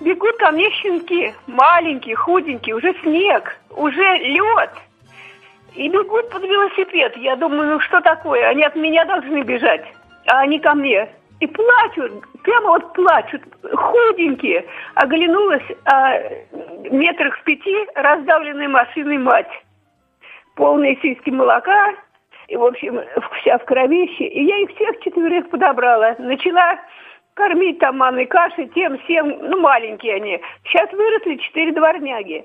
бегут 0.00 0.36
ко 0.38 0.50
мне 0.50 0.70
щенки, 0.70 1.34
маленькие, 1.46 2.16
худенькие, 2.16 2.76
уже 2.76 2.94
снег, 3.02 3.58
уже 3.76 4.18
лед. 4.18 4.70
И 5.74 5.88
бегут 5.88 6.30
под 6.30 6.42
велосипед. 6.42 7.16
Я 7.16 7.36
думаю, 7.36 7.72
ну 7.72 7.80
что 7.80 8.00
такое? 8.00 8.48
Они 8.48 8.62
от 8.62 8.76
меня 8.76 9.04
должны 9.04 9.42
бежать, 9.42 9.84
а 10.26 10.40
они 10.40 10.58
ко 10.60 10.74
мне. 10.74 11.08
И 11.40 11.46
плачут, 11.46 12.12
прямо 12.42 12.68
вот 12.68 12.92
плачут, 12.92 13.42
худенькие. 13.74 14.64
Оглянулась, 14.94 15.64
а 15.84 16.20
метрах 16.90 17.36
в 17.38 17.42
пяти 17.42 17.76
раздавленной 17.96 18.68
машиной 18.68 19.18
мать. 19.18 19.50
Полные 20.54 20.96
сиськи 21.02 21.30
молока, 21.30 21.94
и, 22.48 22.56
в 22.56 22.64
общем, 22.64 23.00
вся 23.40 23.58
в 23.58 23.64
кровище. 23.64 24.24
И 24.24 24.44
я 24.44 24.58
их 24.58 24.70
всех 24.74 25.00
четверых 25.00 25.48
подобрала. 25.50 26.14
Начала 26.18 26.78
кормить 27.34 27.78
там 27.78 27.98
манной 27.98 28.26
кашей, 28.26 28.68
тем, 28.68 28.98
всем, 29.00 29.38
ну, 29.40 29.60
маленькие 29.60 30.16
они. 30.16 30.40
Сейчас 30.64 30.90
выросли 30.92 31.36
четыре 31.36 31.72
дворняги. 31.72 32.44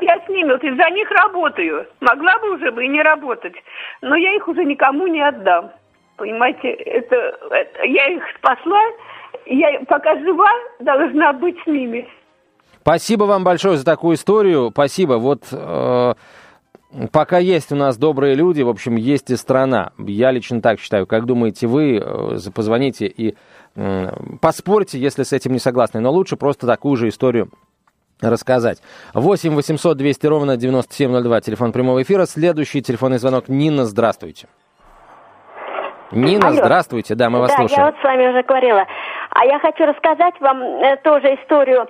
Я 0.00 0.20
с 0.24 0.28
ними, 0.28 0.50
вот 0.50 0.64
из-за 0.64 0.90
них 0.90 1.10
работаю. 1.10 1.86
Могла 2.00 2.38
бы 2.38 2.56
уже 2.56 2.72
бы 2.72 2.84
и 2.84 2.88
не 2.88 3.02
работать. 3.02 3.54
Но 4.02 4.16
я 4.16 4.34
их 4.34 4.48
уже 4.48 4.64
никому 4.64 5.06
не 5.06 5.20
отдам. 5.20 5.70
Понимаете, 6.16 6.70
это, 6.70 7.38
это 7.50 7.84
я 7.84 8.06
их 8.08 8.22
спасла. 8.36 8.80
Я 9.46 9.80
пока 9.86 10.16
жива, 10.18 10.50
должна 10.80 11.32
быть 11.32 11.56
с 11.62 11.66
ними. 11.66 12.08
Спасибо 12.82 13.24
вам 13.24 13.44
большое 13.44 13.76
за 13.76 13.84
такую 13.84 14.16
историю. 14.16 14.70
Спасибо. 14.72 15.14
Вот 15.14 15.44
э, 15.52 16.14
Пока 17.12 17.38
есть 17.38 17.70
у 17.72 17.76
нас 17.76 17.96
добрые 17.96 18.34
люди, 18.34 18.62
в 18.62 18.68
общем, 18.68 18.96
есть 18.96 19.30
и 19.30 19.36
страна. 19.36 19.92
Я 19.98 20.32
лично 20.32 20.60
так 20.60 20.80
считаю. 20.80 21.06
Как 21.06 21.24
думаете 21.24 21.66
вы, 21.66 21.98
э, 21.98 22.50
позвоните 22.54 23.06
и 23.06 23.36
поспорьте, 24.40 24.98
если 24.98 25.22
с 25.22 25.32
этим 25.32 25.52
не 25.52 25.60
согласны. 25.60 26.00
Но 26.00 26.10
лучше 26.10 26.36
просто 26.36 26.66
такую 26.66 26.96
же 26.96 27.08
историю 27.08 27.50
рассказать. 28.20 28.78
8 29.14 29.54
800 29.54 29.96
200 29.96 30.26
ровно 30.26 30.56
9702, 30.56 31.40
телефон 31.40 31.72
прямого 31.72 32.02
эфира. 32.02 32.26
Следующий 32.26 32.82
телефонный 32.82 33.18
звонок. 33.18 33.48
Нина, 33.48 33.84
здравствуйте. 33.84 34.48
Нина, 36.12 36.48
Алло. 36.48 36.56
здравствуйте. 36.56 37.14
Да, 37.14 37.30
мы 37.30 37.38
вас 37.38 37.50
да, 37.50 37.56
слушаем. 37.58 37.80
я 37.80 37.86
вот 37.86 37.94
с 38.00 38.02
вами 38.02 38.28
уже 38.28 38.42
говорила. 38.42 38.84
А 39.30 39.44
я 39.44 39.60
хочу 39.60 39.84
рассказать 39.84 40.34
вам 40.40 40.60
э, 40.60 40.96
тоже 41.04 41.34
историю 41.36 41.86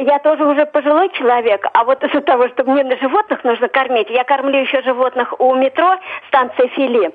я 0.00 0.18
тоже 0.18 0.44
уже 0.44 0.66
пожилой 0.66 1.08
человек, 1.10 1.66
а 1.72 1.84
вот 1.84 2.02
из-за 2.02 2.20
того, 2.20 2.48
что 2.48 2.64
мне 2.64 2.84
на 2.84 2.96
животных 2.96 3.44
нужно 3.44 3.68
кормить, 3.68 4.10
я 4.10 4.24
кормлю 4.24 4.58
еще 4.58 4.82
животных 4.82 5.38
у 5.38 5.54
метро, 5.54 5.96
станции 6.28 6.68
Фили. 6.68 7.12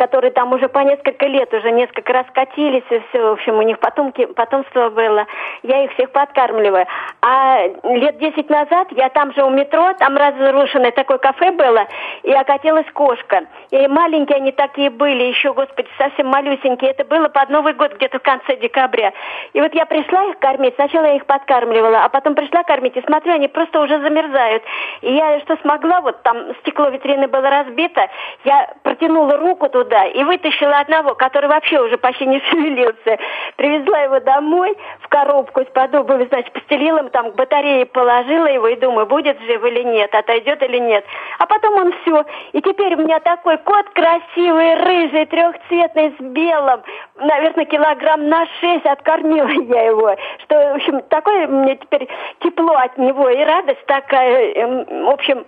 Которые 0.00 0.30
там 0.30 0.50
уже 0.54 0.70
по 0.70 0.78
несколько 0.78 1.26
лет 1.26 1.52
уже 1.52 1.70
несколько 1.72 2.14
раз 2.14 2.24
катились, 2.32 2.84
и 2.88 3.02
все, 3.10 3.22
в 3.22 3.32
общем, 3.32 3.58
у 3.58 3.62
них 3.62 3.78
потомки, 3.80 4.24
потомство 4.24 4.88
было. 4.88 5.26
Я 5.62 5.84
их 5.84 5.92
всех 5.92 6.10
подкармливаю. 6.10 6.86
А 7.20 7.66
лет 7.84 8.16
десять 8.16 8.48
назад 8.48 8.88
я 8.92 9.10
там 9.10 9.34
же 9.34 9.44
у 9.44 9.50
метро, 9.50 9.92
там 9.98 10.16
разрушенное 10.16 10.92
такое 10.92 11.18
кафе 11.18 11.50
было, 11.50 11.86
и 12.22 12.32
окатилась 12.32 12.86
кошка. 12.94 13.42
И 13.70 13.86
маленькие 13.88 14.36
они 14.36 14.52
такие 14.52 14.88
были, 14.88 15.24
еще, 15.24 15.52
господи, 15.52 15.88
совсем 15.98 16.28
малюсенькие. 16.28 16.92
Это 16.92 17.04
было 17.04 17.28
под 17.28 17.50
Новый 17.50 17.74
год, 17.74 17.92
где-то 17.96 18.20
в 18.20 18.22
конце 18.22 18.56
декабря. 18.56 19.12
И 19.52 19.60
вот 19.60 19.74
я 19.74 19.84
пришла 19.84 20.24
их 20.30 20.38
кормить, 20.38 20.76
сначала 20.76 21.04
я 21.04 21.16
их 21.16 21.26
подкармливала, 21.26 22.04
а 22.04 22.08
потом 22.08 22.34
пришла 22.34 22.62
кормить, 22.62 22.96
и 22.96 23.02
смотрю, 23.02 23.34
они 23.34 23.48
просто 23.48 23.78
уже 23.80 24.00
замерзают. 24.00 24.62
И 25.02 25.12
я 25.12 25.40
что 25.40 25.58
смогла, 25.58 26.00
вот 26.00 26.22
там 26.22 26.54
стекло 26.60 26.88
витрины 26.88 27.28
было 27.28 27.50
разбито, 27.50 28.08
я 28.44 28.72
протянула 28.82 29.36
руку 29.36 29.68
туда 29.90 30.06
и 30.06 30.22
вытащила 30.24 30.78
одного, 30.78 31.14
который 31.14 31.48
вообще 31.48 31.80
уже 31.80 31.98
почти 31.98 32.26
не 32.26 32.40
шевелился. 32.50 33.18
Привезла 33.56 34.00
его 34.00 34.20
домой 34.20 34.76
в 35.00 35.08
коробку 35.08 35.60
из-под 35.60 35.94
обуви, 35.94 36.26
значит, 36.30 36.52
постелила 36.52 37.02
там 37.10 37.32
к 37.32 37.34
батарее, 37.34 37.86
положила 37.86 38.46
его 38.46 38.68
и 38.68 38.76
думаю, 38.76 39.06
будет 39.06 39.38
жив 39.40 39.64
или 39.64 39.82
нет, 39.82 40.14
отойдет 40.14 40.62
или 40.62 40.78
нет. 40.78 41.04
А 41.38 41.46
потом 41.46 41.74
он 41.74 41.92
все. 42.02 42.24
И 42.52 42.62
теперь 42.62 42.94
у 42.94 42.98
меня 42.98 43.20
такой 43.20 43.58
кот 43.58 43.88
красивый, 43.90 44.74
рыжий, 44.76 45.26
трехцветный, 45.26 46.14
с 46.18 46.22
белым. 46.22 46.82
Наверное, 47.16 47.64
килограмм 47.64 48.28
на 48.28 48.46
шесть 48.60 48.86
откормила 48.86 49.48
я 49.74 49.82
его. 49.82 50.16
Что, 50.44 50.54
в 50.54 50.76
общем, 50.76 51.00
такое 51.02 51.46
мне 51.46 51.76
теперь 51.76 52.08
тепло 52.40 52.74
от 52.74 52.96
него 52.96 53.28
и 53.28 53.42
радость 53.44 53.84
такая. 53.86 54.52
Эм, 54.54 55.04
в 55.06 55.10
общем, 55.10 55.44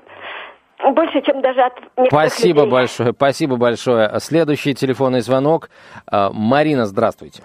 больше, 0.91 1.23
чем 1.23 1.41
даже 1.41 1.61
от 1.63 1.75
Спасибо 2.09 2.61
людей. 2.61 2.73
большое, 2.73 3.13
спасибо 3.13 3.57
большое. 3.57 4.11
Следующий 4.19 4.75
телефонный 4.75 5.21
звонок. 5.21 5.71
А, 6.11 6.31
Марина, 6.33 6.87
здравствуйте. 6.87 7.43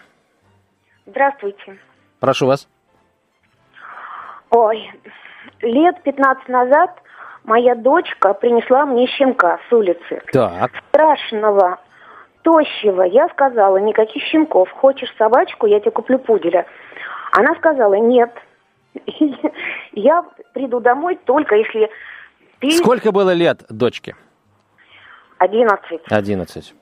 Здравствуйте. 1.05 1.77
Прошу 2.19 2.47
вас. 2.47 2.67
Ой, 4.49 4.91
лет 5.61 6.01
15 6.03 6.49
назад 6.49 6.91
моя 7.43 7.75
дочка 7.75 8.33
принесла 8.33 8.85
мне 8.85 9.07
щенка 9.07 9.59
с 9.69 9.73
улицы. 9.73 10.21
Так. 10.31 10.71
Страшного, 10.89 11.79
тощего. 12.41 13.03
Я 13.03 13.27
сказала, 13.29 13.77
никаких 13.77 14.23
щенков. 14.23 14.71
Хочешь 14.71 15.13
собачку, 15.17 15.67
я 15.67 15.79
тебе 15.79 15.91
куплю 15.91 16.17
пуделя. 16.19 16.65
Она 17.33 17.55
сказала, 17.55 17.95
нет. 17.95 18.31
Я 19.91 20.23
приду 20.53 20.79
домой 20.79 21.19
только 21.25 21.55
если 21.55 21.89
ты... 22.59 22.71
Сколько 22.71 23.11
было 23.11 23.33
лет 23.33 23.63
дочке? 23.69 24.15
11. 25.39 26.01
11. 26.09 26.73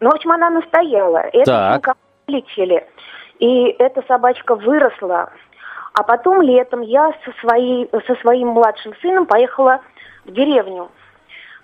Ну, 0.00 0.10
в 0.10 0.14
общем, 0.14 0.32
она 0.32 0.50
настояла. 0.50 1.18
Это 1.18 1.44
Так. 1.44 1.72
щенка 1.74 1.94
лечили. 2.26 2.86
И 3.38 3.66
эта 3.78 4.02
собачка 4.06 4.54
выросла. 4.54 5.32
А 5.94 6.02
потом 6.02 6.40
летом 6.42 6.80
я 6.82 7.12
со, 7.24 7.32
своей, 7.40 7.90
со 8.06 8.14
своим 8.16 8.48
младшим 8.48 8.94
сыном 9.02 9.26
поехала 9.26 9.80
в 10.24 10.32
деревню. 10.32 10.90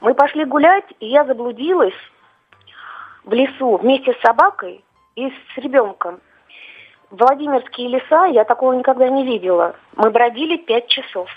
Мы 0.01 0.15
пошли 0.15 0.45
гулять, 0.45 0.85
и 1.01 1.07
я 1.07 1.25
заблудилась 1.25 1.95
в 3.25 3.33
лесу 3.33 3.77
вместе 3.77 4.13
с 4.13 4.21
собакой 4.21 4.85
и 5.15 5.31
с 5.31 5.59
ребенком. 5.59 6.21
Владимирские 7.11 7.89
леса, 7.89 8.27
я 8.27 8.45
такого 8.45 8.73
никогда 8.73 9.09
не 9.09 9.25
видела. 9.25 9.77
Мы 9.95 10.11
бродили 10.11 10.57
пять 10.57 10.89
часов. 10.89 11.29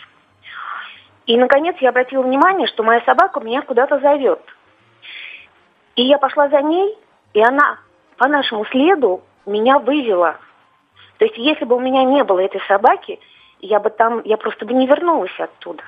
И, 1.30 1.38
наконец, 1.38 1.76
я 1.80 1.90
обратила 1.90 2.24
внимание, 2.24 2.66
что 2.66 2.82
моя 2.82 3.02
собака 3.02 3.40
меня 3.40 3.62
куда-то 3.62 4.00
зовет. 4.00 4.42
И 5.96 6.02
я 6.02 6.18
пошла 6.18 6.50
за 6.50 6.60
ней, 6.64 6.98
и 7.36 7.40
она 7.44 7.78
по 8.18 8.28
нашему 8.28 8.66
следу 8.66 9.22
меня 9.46 9.78
вывела. 9.78 10.38
То 11.20 11.26
есть, 11.26 11.38
если 11.38 11.66
бы 11.66 11.76
у 11.76 11.80
меня 11.80 12.04
не 12.04 12.24
было 12.24 12.40
этой 12.40 12.60
собаки, 12.68 13.20
я 13.60 13.80
бы 13.80 13.92
там, 13.92 14.24
я 14.26 14.38
просто 14.38 14.66
бы 14.66 14.74
не 14.74 14.88
вернулась 14.88 15.40
оттуда. 15.40 15.84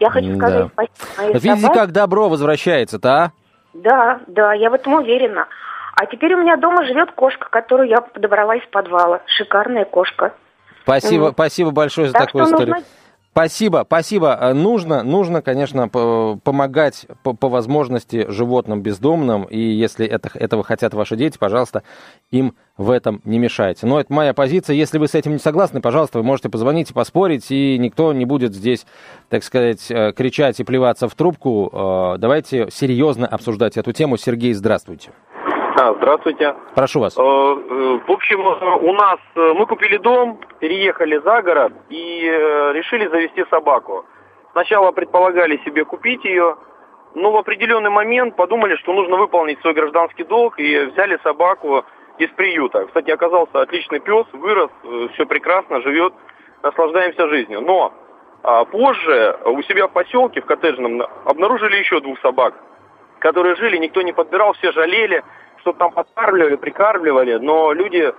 Я 0.00 0.10
хочу 0.10 0.34
сказать 0.34 0.70
спасибо 0.72 1.06
моей 1.18 1.32
Вот 1.34 1.42
видите, 1.44 1.60
собаке. 1.60 1.80
как 1.80 1.92
добро 1.92 2.28
возвращается-то, 2.28 3.08
а? 3.14 3.32
Да, 3.74 4.20
да, 4.26 4.54
я 4.54 4.70
в 4.70 4.74
этом 4.74 4.94
уверена. 4.94 5.46
А 5.94 6.06
теперь 6.06 6.34
у 6.34 6.38
меня 6.42 6.56
дома 6.56 6.82
живет 6.84 7.12
кошка, 7.12 7.48
которую 7.48 7.88
я 7.88 8.00
подобрала 8.00 8.56
из 8.56 8.66
подвала. 8.72 9.20
Шикарная 9.26 9.84
кошка. 9.84 10.34
Спасибо, 10.82 11.26
Мгм. 11.26 11.34
спасибо 11.34 11.70
большое 11.70 12.08
за 12.08 12.14
Так 12.14 12.26
такую 12.26 12.46
что 12.46 12.54
историю. 12.56 12.74
нужно- 12.74 12.88
Спасибо, 13.32 13.84
спасибо. 13.86 14.36
Э, 14.38 14.52
Нужно, 14.52 15.02
нужно, 15.02 15.40
конечно, 15.40 15.88
по- 15.88 16.38
помогать 16.44 17.06
по, 17.22 17.32
по 17.32 17.48
возможности 17.48 18.26
животным 18.28 18.82
бездомным, 18.82 19.44
и 19.44 19.58
если 19.58 20.06
это, 20.06 20.30
этого 20.34 20.62
хотят 20.62 20.92
ваши 20.92 21.16
дети, 21.16 21.38
пожалуйста, 21.38 21.82
им 22.30 22.54
в 22.76 22.90
этом 22.90 23.22
не 23.24 23.38
мешайте. 23.38 23.86
Но 23.86 23.98
это 23.98 24.12
моя 24.12 24.34
позиция. 24.34 24.76
Если 24.76 24.98
вы 24.98 25.08
с 25.08 25.14
этим 25.14 25.32
не 25.32 25.38
согласны, 25.38 25.80
пожалуйста, 25.80 26.18
вы 26.18 26.24
можете 26.24 26.50
позвонить 26.50 26.90
и 26.90 26.92
поспорить, 26.92 27.50
и 27.50 27.78
никто 27.78 28.12
не 28.12 28.26
будет 28.26 28.54
здесь, 28.54 28.84
так 29.30 29.44
сказать, 29.44 29.90
э, 29.90 30.12
кричать 30.12 30.60
и 30.60 30.64
плеваться 30.64 31.08
в 31.08 31.14
трубку. 31.14 31.70
Э, 31.72 32.18
Давайте 32.18 32.68
серьезно 32.70 33.26
обсуждать 33.26 33.78
эту 33.78 33.92
тему. 33.92 34.18
Сергей, 34.18 34.52
здравствуйте. 34.52 35.08
Здравствуйте. 35.74 36.54
Прошу 36.74 37.00
вас. 37.00 37.16
Э, 37.16 37.20
э, 37.20 38.00
В 38.06 38.10
общем, 38.10 38.40
э, 38.40 38.76
у 38.82 38.92
нас 38.92 39.18
мы 39.34 39.66
купили 39.66 39.96
дом, 39.96 40.38
переехали 40.60 41.18
за 41.18 41.42
город 41.42 41.72
и 41.88 42.22
решили 42.74 43.06
завести 43.08 43.44
собаку. 43.50 44.04
Сначала 44.52 44.92
предполагали 44.92 45.56
себе 45.64 45.84
купить 45.84 46.24
ее, 46.24 46.56
но 47.14 47.32
в 47.32 47.36
определенный 47.36 47.90
момент 47.90 48.36
подумали, 48.36 48.76
что 48.76 48.92
нужно 48.92 49.16
выполнить 49.16 49.60
свой 49.60 49.72
гражданский 49.72 50.24
долг 50.24 50.58
и 50.58 50.78
взяли 50.86 51.18
собаку 51.22 51.84
из 52.18 52.28
приюта. 52.30 52.86
Кстати, 52.86 53.10
оказался 53.10 53.62
отличный 53.62 54.00
пес, 54.00 54.26
вырос, 54.32 54.70
все 55.14 55.24
прекрасно, 55.24 55.80
живет, 55.80 56.12
наслаждаемся 56.62 57.28
жизнью. 57.28 57.62
Но 57.62 57.92
а, 58.42 58.64
позже 58.64 59.38
у 59.46 59.62
себя 59.62 59.88
в 59.88 59.92
поселке, 59.92 60.40
в 60.40 60.46
коттеджном, 60.46 61.02
обнаружили 61.24 61.76
еще 61.76 62.00
двух 62.00 62.20
собак, 62.20 62.54
которые 63.20 63.56
жили, 63.56 63.78
никто 63.78 64.02
не 64.02 64.12
подбирал, 64.12 64.52
все 64.54 64.72
жалели, 64.72 65.22
что 65.62 65.72
там 65.72 65.92
подкармливали, 65.92 66.56
прикармливали, 66.56 67.36
но 67.36 67.72
люди, 67.72 68.12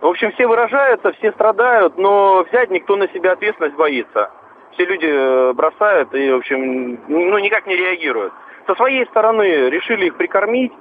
в 0.00 0.06
общем, 0.06 0.32
все 0.32 0.46
выражаются, 0.46 1.12
все 1.12 1.32
страдают, 1.32 1.98
но 1.98 2.44
взять 2.48 2.70
никто 2.70 2.96
на 2.96 3.08
себя 3.08 3.32
ответственность 3.32 3.76
боится. 3.76 4.30
Все 4.72 4.84
люди 4.84 5.08
э, 5.10 5.52
бросают 5.54 6.14
и, 6.14 6.30
в 6.30 6.36
общем, 6.36 7.00
ну, 7.08 7.38
никак 7.38 7.66
не 7.66 7.76
реагируют. 7.76 8.32
Со 8.66 8.74
своей 8.76 9.06
стороны 9.06 9.42
решили 9.70 10.06
их 10.06 10.16
прикормить, 10.16 10.72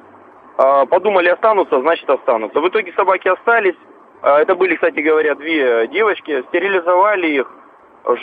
а, 0.58 0.86
подумали, 0.86 1.30
останутся, 1.30 1.80
значит 1.82 2.10
останутся. 2.10 2.60
В 2.60 2.68
итоге 2.68 2.92
собаки 2.94 3.28
остались. 3.28 3.76
А, 4.22 4.40
Это 4.42 4.56
были, 4.56 4.76
кстати 4.76 5.00
говоря, 5.00 5.36
две 5.36 5.88
девочки. 5.88 6.44
Стерилизовали 6.50 7.28
их. 7.28 7.52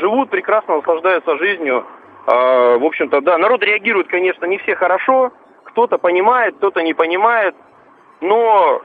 Живут 0.00 0.30
прекрасно, 0.30 0.76
наслаждаются 0.76 1.38
жизнью. 1.38 1.86
А, 2.26 2.76
В 2.78 2.84
общем-то, 2.84 3.20
да, 3.20 3.38
народ 3.38 3.62
реагирует, 3.62 4.08
конечно, 4.08 4.46
не 4.46 4.58
все 4.58 4.74
хорошо. 4.74 5.32
Кто-то 5.74 5.98
понимает, 5.98 6.54
кто-то 6.56 6.82
не 6.82 6.94
понимает. 6.94 7.56
Но 8.20 8.80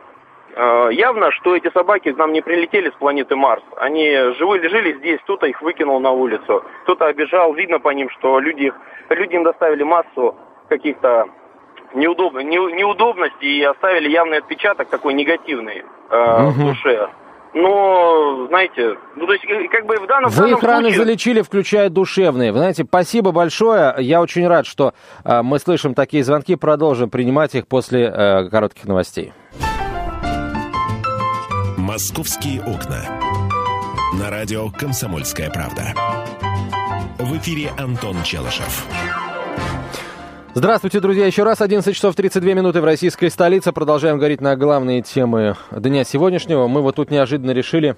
э, 0.55 0.89
явно, 0.91 1.29
что 1.31 1.55
эти 1.55 1.69
собаки 1.71 2.11
к 2.11 2.17
нам 2.17 2.33
не 2.33 2.41
прилетели 2.41 2.89
с 2.89 2.93
планеты 2.93 3.35
Марс. 3.35 3.63
Они 3.77 4.09
живы, 4.39 4.67
жили 4.67 4.93
здесь, 4.97 5.21
кто-то 5.21 5.45
их 5.45 5.61
выкинул 5.61 5.99
на 5.99 6.09
улицу, 6.09 6.63
кто-то 6.83 7.05
обижал. 7.05 7.53
Видно 7.53 7.79
по 7.79 7.89
ним, 7.89 8.09
что 8.09 8.39
люди, 8.39 8.63
их, 8.63 8.73
люди 9.09 9.35
им 9.35 9.43
доставили 9.43 9.83
массу 9.83 10.35
каких-то 10.67 11.27
неудоб, 11.93 12.33
не- 12.33 12.73
неудобностей 12.73 13.59
и 13.59 13.63
оставили 13.63 14.09
явный 14.09 14.39
отпечаток 14.39 14.89
такой 14.89 15.13
негативный 15.13 15.83
э, 16.09 16.37
в 16.41 16.57
Мгм. 16.57 16.69
душе. 16.69 17.07
Но, 17.53 18.45
знаете, 18.47 18.95
ну, 19.15 19.25
то 19.25 19.33
есть, 19.33 19.43
э, 19.45 19.67
как 19.69 19.85
бы 19.85 19.95
в 19.95 20.07
данном, 20.07 20.29
в 20.29 20.35
Вы 20.35 20.43
данном 20.43 20.57
их 20.57 20.63
рано 20.63 20.81
случае... 20.81 20.97
залечили, 20.99 21.41
включая 21.41 21.89
душевные. 21.89 22.51
Вы 22.51 22.59
знаете, 22.59 22.85
спасибо 22.87 23.31
большое. 23.31 23.95
Я 23.99 24.21
очень 24.21 24.47
рад, 24.47 24.67
что 24.67 24.93
э, 25.23 25.41
мы 25.41 25.57
слышим 25.59 25.95
такие 25.95 26.23
звонки. 26.23 26.55
Продолжим 26.55 27.09
принимать 27.09 27.55
их 27.55 27.67
после 27.67 28.03
э, 28.03 28.49
коротких 28.49 28.85
новостей. 28.85 29.33
«Московские 31.77 32.61
окна». 32.61 33.03
На 34.19 34.29
радио 34.29 34.69
«Комсомольская 34.69 35.49
правда». 35.49 35.93
В 37.17 37.35
эфире 37.37 37.71
Антон 37.77 38.15
Челышев. 38.23 38.85
Здравствуйте, 40.59 40.99
друзья. 40.99 41.25
Еще 41.25 41.43
раз 41.43 41.61
11 41.61 41.95
часов 41.95 42.15
32 42.15 42.53
минуты 42.53 42.81
в 42.81 42.83
российской 42.83 43.29
столице. 43.29 43.71
Продолжаем 43.71 44.17
говорить 44.17 44.41
на 44.41 44.57
главные 44.57 45.01
темы 45.01 45.55
дня 45.71 46.03
сегодняшнего. 46.03 46.67
Мы 46.67 46.81
вот 46.81 46.97
тут 46.97 47.11
неожиданно 47.11 47.51
решили 47.51 47.95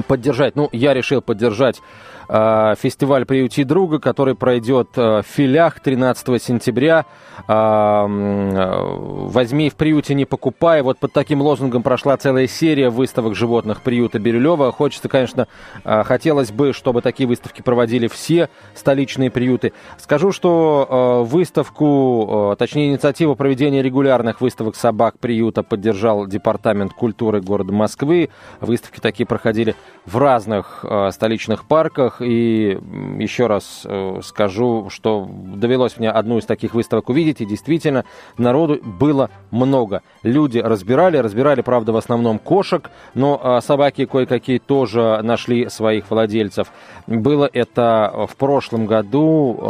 поддержать. 0.00 0.56
Ну, 0.56 0.70
я 0.72 0.94
решил 0.94 1.20
поддержать 1.20 1.82
э, 2.28 2.74
фестиваль 2.80 3.26
«Приюти 3.26 3.64
друга», 3.64 3.98
который 3.98 4.34
пройдет 4.34 4.88
э, 4.96 5.20
в 5.22 5.26
Филях 5.26 5.80
13 5.80 6.42
сентября. 6.42 7.04
Э, 7.48 8.06
«Возьми 8.08 9.68
в 9.68 9.74
приюте, 9.74 10.14
не 10.14 10.24
покупай». 10.24 10.80
Вот 10.82 10.98
под 10.98 11.12
таким 11.12 11.42
лозунгом 11.42 11.82
прошла 11.82 12.16
целая 12.16 12.46
серия 12.46 12.88
выставок 12.88 13.34
животных 13.34 13.82
приюта 13.82 14.18
Бирюлева. 14.18 14.72
Хочется, 14.72 15.08
конечно, 15.08 15.46
э, 15.84 16.02
хотелось 16.04 16.50
бы, 16.52 16.72
чтобы 16.72 17.02
такие 17.02 17.28
выставки 17.28 17.60
проводили 17.60 18.06
все 18.06 18.48
столичные 18.74 19.30
приюты. 19.30 19.72
Скажу, 19.98 20.32
что 20.32 20.86
э, 20.88 21.28
выставку, 21.28 22.52
э, 22.52 22.56
точнее, 22.56 22.88
инициативу 22.88 23.36
проведения 23.36 23.82
регулярных 23.82 24.40
выставок 24.40 24.76
собак 24.76 25.18
приюта 25.18 25.62
поддержал 25.62 26.26
Департамент 26.26 26.92
культуры 26.94 27.40
города 27.40 27.72
Москвы. 27.72 28.30
Выставки 28.60 29.00
такие 29.00 29.26
проходили 29.26 29.74
в 30.04 30.18
разных 30.18 30.84
э, 30.84 31.10
столичных 31.12 31.64
парках. 31.64 32.20
И 32.20 32.78
еще 33.18 33.46
раз 33.46 33.82
э, 33.84 34.20
скажу, 34.22 34.88
что 34.90 35.28
довелось 35.28 35.96
мне 35.98 36.10
одну 36.10 36.38
из 36.38 36.44
таких 36.44 36.74
выставок 36.74 37.08
увидеть, 37.08 37.40
и 37.40 37.46
действительно 37.46 38.04
народу 38.36 38.80
было 38.82 39.30
много. 39.50 40.02
Люди 40.22 40.58
разбирали, 40.58 41.18
разбирали, 41.18 41.60
правда, 41.62 41.92
в 41.92 41.96
основном 41.96 42.38
кошек, 42.38 42.90
но 43.14 43.40
э, 43.42 43.60
собаки 43.60 44.06
кое-какие 44.06 44.58
тоже 44.58 45.20
нашли 45.22 45.68
своих 45.68 46.10
владельцев. 46.10 46.72
Было 47.06 47.48
это 47.52 48.26
в 48.28 48.36
прошлом 48.36 48.86
году 48.86 49.56
э, 49.56 49.64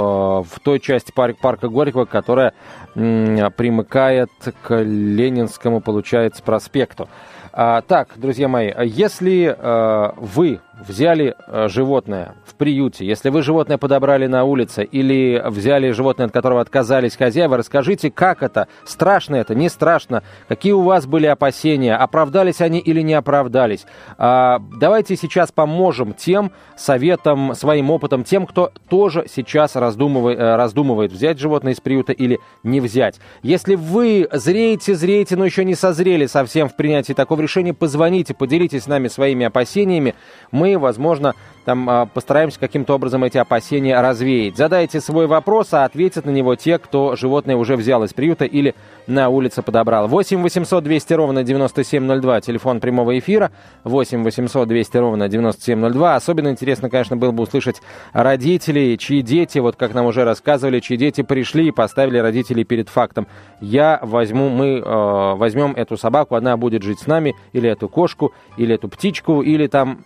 в 0.55 0.61
той 0.63 0.81
части 0.81 1.13
парк, 1.13 1.37
парка 1.41 1.69
Горького, 1.69 2.07
которая 2.07 2.55
э, 2.95 3.51
примыкает 3.51 4.31
к 4.63 4.83
Ленинскому, 4.83 5.81
получается, 5.81 6.43
проспекту. 6.43 7.09
А, 7.55 7.83
так, 7.83 8.09
друзья 8.17 8.49
мои, 8.49 8.73
если 8.83 9.55
э, 9.57 10.13
вы 10.17 10.61
взяли 10.87 11.35
э, 11.47 11.69
животное 11.69 12.35
в 12.45 12.55
приюте, 12.55 13.07
если 13.07 13.31
вы 13.31 13.43
животное 13.43 13.79
подобрали 13.79 14.27
на 14.27 14.45
улице 14.45 14.85
или 14.85 15.43
взяли 15.47 15.91
животное, 15.91 16.27
от 16.27 16.33
которого 16.33 16.61
отказались 16.61 17.17
хозяева, 17.17 17.57
расскажите, 17.57 18.11
как 18.11 18.43
это, 18.43 18.69
страшно 18.85 19.37
это, 19.37 19.55
не 19.55 19.69
страшно, 19.69 20.23
какие 20.49 20.73
у 20.73 20.83
вас 20.83 21.07
были 21.07 21.27
опасения, 21.27 21.97
оправдались 21.97 22.61
они 22.61 22.79
или 22.79 23.01
не 23.03 23.15
оправдались. 23.15 23.87
А, 24.19 24.61
давайте 24.79 25.17
сейчас 25.17 25.53
поможем 25.53 26.13
тем 26.13 26.53
советом, 26.77 27.55
своим 27.55 27.91
опытом, 27.91 28.25
тем, 28.25 28.47
кто 28.47 28.73
тоже 28.89 29.27
сейчас 29.33 29.77
раздумывает, 29.77 30.39
э, 30.39 30.57
раздумывает 30.57 31.13
взять 31.13 31.39
животное 31.39 31.73
из 31.73 31.81
приюта 31.81 32.13
или 32.13 32.39
не 32.63 32.81
взять. 32.81 33.21
Если 33.43 33.75
вы 33.75 34.29
зреете, 34.33 34.95
зреете, 34.95 35.37
но 35.37 35.45
еще 35.45 35.65
не 35.65 35.75
созрели 35.75 36.27
совсем 36.27 36.69
в 36.69 36.77
принятии 36.77 37.13
такого 37.13 37.41
решения, 37.41 37.75
позвоните, 37.75 38.35
поделитесь 38.35 38.85
с 38.85 38.87
нами 38.87 39.09
своими 39.09 39.47
опасениями. 39.47 40.15
Мы 40.51 40.72
возможно, 40.77 41.35
там 41.65 41.89
а, 41.89 42.07
постараемся 42.07 42.59
каким-то 42.59 42.95
образом 42.95 43.23
эти 43.25 43.39
опасения 43.39 44.01
развеять. 44.01 44.57
Задайте 44.57 45.01
свой 45.01 45.27
вопрос, 45.27 45.73
а 45.73 45.85
ответят 45.85 46.27
на 46.27 46.31
него 46.31 46.57
те, 46.57 46.79
кто 46.79 47.15
животное 47.15 47.57
уже 47.57 47.77
взял 47.77 48.03
из 48.03 48.13
приюта 48.13 48.45
или 48.45 48.75
на 49.07 49.29
улице 49.29 49.63
подобрал. 49.63 50.09
8 50.09 50.43
800 50.43 50.83
200 50.83 51.13
ровно 51.15 51.45
9702, 51.45 52.41
телефон 52.41 52.81
прямого 52.81 53.19
эфира. 53.19 53.53
8 53.85 54.25
800 54.25 54.69
200 54.69 54.97
ровно 54.97 55.29
9702. 55.29 56.17
Особенно 56.17 56.49
интересно, 56.49 56.91
конечно, 56.91 57.17
было 57.17 57.31
бы 57.31 57.45
услышать 57.45 57.81
родителей, 58.13 58.99
чьи 58.99 59.23
дети, 59.23 59.59
вот 59.59 59.77
как 59.77 59.95
нам 59.95 60.07
уже 60.07 60.25
рассказывали, 60.25 60.81
чьи 60.81 60.97
дети 60.97 61.23
пришли 61.23 61.69
и 61.69 61.71
поставили 61.71 62.19
родителей 62.19 62.65
перед 62.65 62.89
фактом. 62.89 63.29
Я 63.61 64.01
возьму, 64.03 64.49
мы 64.49 64.79
э, 64.79 65.35
возьмем 65.37 65.73
эту 65.73 65.97
собаку, 65.97 66.35
она 66.35 66.57
будет 66.57 66.83
жить 66.83 67.01
с 67.01 67.07
нами, 67.07 67.37
или 67.53 67.69
эту 67.69 67.89
кошку, 67.89 68.33
или 68.57 68.75
эту 68.75 68.89
птичку, 68.89 69.43
или 69.43 69.69
там 69.69 70.05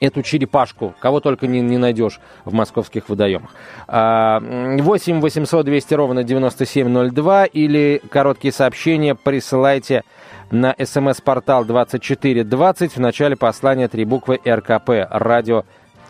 эту 0.00 0.22
черепашку, 0.22 0.94
кого 1.00 1.20
только 1.20 1.46
не, 1.46 1.60
не 1.60 1.78
найдешь 1.78 2.20
в 2.44 2.52
московских 2.54 3.08
водоемах. 3.08 3.50
8 3.88 5.20
800 5.20 5.64
200 5.64 5.94
ровно 5.94 6.24
9702 6.24 7.46
или 7.46 8.00
короткие 8.10 8.52
сообщения 8.52 9.14
присылайте 9.14 10.04
на 10.50 10.74
смс-портал 10.82 11.64
2420 11.64 12.96
в 12.96 13.00
начале 13.00 13.36
послания 13.36 13.88
три 13.88 14.04
буквы 14.04 14.40
РКП, 14.46 14.90
радио 15.10 15.64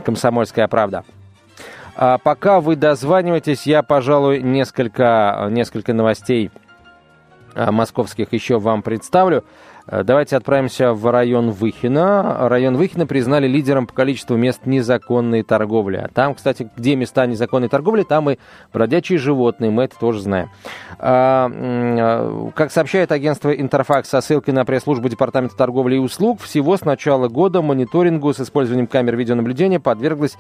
«Комсомольская 0.05 0.69
правда». 0.69 1.05
А 2.01 2.19
пока 2.19 2.61
вы 2.61 2.77
дозваниваетесь, 2.77 3.67
я, 3.67 3.83
пожалуй, 3.83 4.41
несколько, 4.41 5.49
несколько 5.51 5.93
новостей 5.93 6.53
а, 7.57 7.73
московских 7.73 8.33
еще 8.33 8.61
вам 8.61 8.83
представлю. 8.83 9.43
Э, 9.89 10.03
давайте 10.05 10.37
отправимся 10.37 10.93
в 10.93 11.11
район 11.11 11.51
Выхина. 11.51 12.49
Район 12.49 12.77
Выхина 12.77 13.07
признали 13.07 13.47
лидером 13.47 13.87
по 13.87 13.95
количеству 13.95 14.37
мест 14.37 14.67
незаконной 14.67 15.43
торговли. 15.43 16.09
Там, 16.15 16.35
кстати, 16.35 16.71
где 16.77 16.95
места 16.95 17.27
незаконной 17.27 17.69
торговли, 17.69 18.03
там 18.03 18.31
и 18.31 18.39
бродячие 18.73 19.19
животные, 19.19 19.71
мы 19.71 19.85
это 19.85 19.99
тоже 19.99 20.21
знаем. 20.21 20.51
А, 20.99 21.51
э, 21.51 22.51
как 22.55 22.71
сообщает 22.71 23.13
агентство 23.13 23.51
Интерфакс 23.51 24.09
со 24.09 24.21
ссылкой 24.21 24.55
на 24.55 24.65
пресс-службу 24.65 25.09
Департамента 25.09 25.57
торговли 25.57 25.97
и 25.97 25.99
услуг, 25.99 26.41
всего 26.41 26.77
с 26.77 26.85
начала 26.85 27.29
года 27.29 27.63
мониторингу 27.63 28.33
с 28.33 28.41
использованием 28.41 28.87
камер 28.87 29.17
видеонаблюдения 29.17 29.81
подверглось 29.81 30.37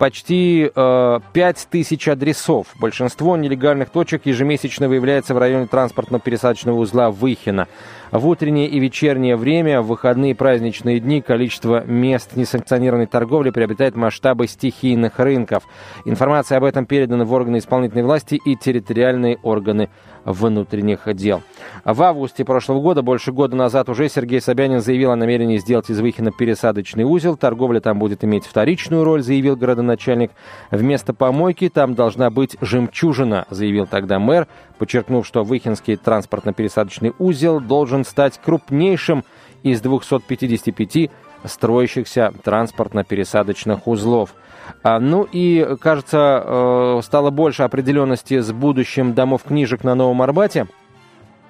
почти 0.00 0.70
э, 0.74 1.20
5 1.34 1.68
тысяч 1.70 2.08
адресов. 2.08 2.68
Большинство 2.80 3.36
нелегальных 3.36 3.90
точек 3.90 4.24
ежемесячно 4.24 4.88
выявляется 4.88 5.34
в 5.34 5.38
районе 5.38 5.66
транспортно-пересадочного 5.66 6.72
узла 6.72 7.10
Выхина. 7.10 7.68
В 8.10 8.26
утреннее 8.26 8.66
и 8.66 8.80
вечернее 8.80 9.36
время, 9.36 9.82
в 9.82 9.88
выходные 9.88 10.30
и 10.30 10.34
праздничные 10.34 11.00
дни 11.00 11.20
количество 11.20 11.84
мест 11.84 12.34
несанкционированной 12.34 13.08
торговли 13.08 13.50
приобретает 13.50 13.94
масштабы 13.94 14.48
стихийных 14.48 15.18
рынков. 15.18 15.64
Информация 16.06 16.56
об 16.56 16.64
этом 16.64 16.86
передана 16.86 17.26
в 17.26 17.32
органы 17.34 17.58
исполнительной 17.58 18.02
власти 18.02 18.40
и 18.42 18.56
территориальные 18.56 19.36
органы 19.42 19.90
внутренних 20.24 21.12
дел. 21.14 21.42
В 21.84 22.02
августе 22.02 22.44
прошлого 22.44 22.80
года, 22.80 23.02
больше 23.02 23.32
года 23.32 23.56
назад, 23.56 23.88
уже 23.88 24.08
Сергей 24.08 24.40
Собянин 24.40 24.80
заявил 24.80 25.10
о 25.10 25.16
намерении 25.16 25.58
сделать 25.58 25.90
из 25.90 26.00
Выхина 26.00 26.30
пересадочный 26.32 27.04
узел. 27.04 27.36
Торговля 27.36 27.80
там 27.80 27.98
будет 27.98 28.24
иметь 28.24 28.46
вторичную 28.46 29.04
роль, 29.04 29.22
заявил 29.22 29.56
городоначальник. 29.56 30.32
Вместо 30.70 31.14
помойки 31.14 31.68
там 31.68 31.94
должна 31.94 32.30
быть 32.30 32.56
жемчужина, 32.60 33.46
заявил 33.50 33.86
тогда 33.86 34.18
мэр 34.18 34.46
подчеркнув, 34.78 35.26
что 35.26 35.44
Выхинский 35.44 35.96
транспортно-пересадочный 35.96 37.14
узел 37.18 37.60
должен 37.60 38.04
стать 38.04 38.40
крупнейшим 38.42 39.24
из 39.62 39.80
255 39.82 41.10
строящихся 41.44 42.32
транспортно-пересадочных 42.42 43.82
узлов. 43.84 44.34
А, 44.82 45.00
ну 45.00 45.26
и, 45.30 45.76
кажется, 45.80 46.42
э, 46.44 47.00
стало 47.02 47.30
больше 47.30 47.62
определенности 47.62 48.40
с 48.40 48.52
будущим 48.52 49.14
домов 49.14 49.42
книжек 49.44 49.84
на 49.84 49.94
Новом 49.94 50.22
Арбате– 50.22 50.66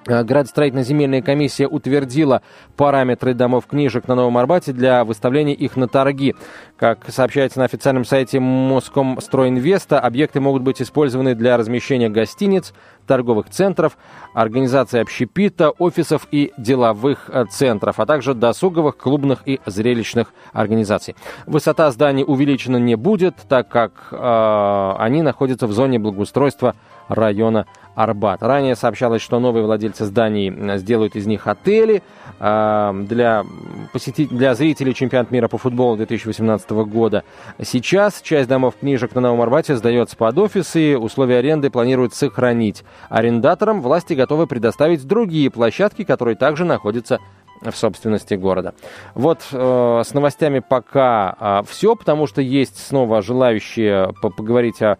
Э, 0.07 0.23
Градостроительно-земельная 0.23 1.21
комиссия 1.21 1.67
утвердила 1.67 2.41
параметры 2.75 3.33
домов 3.33 3.67
книжек 3.67 4.07
на 4.07 4.15
Новом 4.15 4.37
Арбате 4.37 4.73
для 4.73 5.03
выставления 5.03 5.53
их 5.53 5.75
на 5.75 5.87
торги. 5.87 6.35
Как 6.81 7.11
сообщается 7.11 7.59
на 7.59 7.65
официальном 7.65 8.05
сайте 8.05 8.39
Москомстройинвеста, 8.39 9.99
объекты 9.99 10.39
могут 10.39 10.63
быть 10.63 10.81
использованы 10.81 11.35
для 11.35 11.55
размещения 11.55 12.09
гостиниц, 12.09 12.73
торговых 13.05 13.51
центров, 13.51 13.97
организации 14.33 14.99
общепита, 14.99 15.69
офисов 15.69 16.27
и 16.31 16.51
деловых 16.57 17.29
э, 17.29 17.45
центров, 17.51 17.99
а 17.99 18.07
также 18.07 18.33
досуговых, 18.33 18.97
клубных 18.97 19.43
и 19.45 19.59
зрелищных 19.67 20.33
организаций. 20.53 21.15
Высота 21.45 21.91
зданий 21.91 22.23
увеличена 22.25 22.77
не 22.77 22.95
будет, 22.95 23.35
так 23.47 23.67
как 23.67 23.91
э, 24.11 24.93
они 24.97 25.21
находятся 25.21 25.67
в 25.67 25.73
зоне 25.73 25.99
благоустройства 25.99 26.75
района 27.09 27.67
Арбат. 27.93 28.41
Ранее 28.41 28.75
сообщалось, 28.75 29.21
что 29.21 29.39
новые 29.39 29.65
владельцы 29.65 30.05
зданий 30.05 30.77
сделают 30.77 31.15
из 31.17 31.27
них 31.27 31.47
отели 31.47 32.01
э, 32.39 33.03
для, 33.07 33.43
посетить, 33.91 34.29
для 34.29 34.55
зрителей 34.55 34.93
чемпионат 34.93 35.31
мира 35.31 35.49
по 35.49 35.57
футболу 35.57 35.97
2018 35.97 36.70
года. 36.71 37.23
Сейчас 37.61 38.21
часть 38.21 38.49
домов 38.49 38.75
книжек 38.79 39.13
на 39.15 39.21
Новом 39.21 39.41
Арбате 39.41 39.75
сдается 39.75 40.15
под 40.17 40.37
офисы, 40.37 40.97
условия 40.97 41.37
аренды 41.37 41.69
планируют 41.69 42.13
сохранить. 42.13 42.83
Арендаторам 43.09 43.81
власти 43.81 44.13
готовы 44.13 44.47
предоставить 44.47 45.05
другие 45.05 45.49
площадки, 45.49 46.03
которые 46.03 46.35
также 46.35 46.65
находятся 46.65 47.19
в 47.61 47.75
собственности 47.75 48.33
города. 48.33 48.73
Вот 49.13 49.41
э, 49.51 50.01
с 50.05 50.13
новостями 50.13 50.59
пока 50.59 51.35
э, 51.39 51.61
все, 51.67 51.95
потому 51.95 52.25
что 52.25 52.41
есть 52.41 52.77
снова 52.77 53.21
желающие 53.21 54.13
поговорить 54.21 54.81
о 54.81 54.97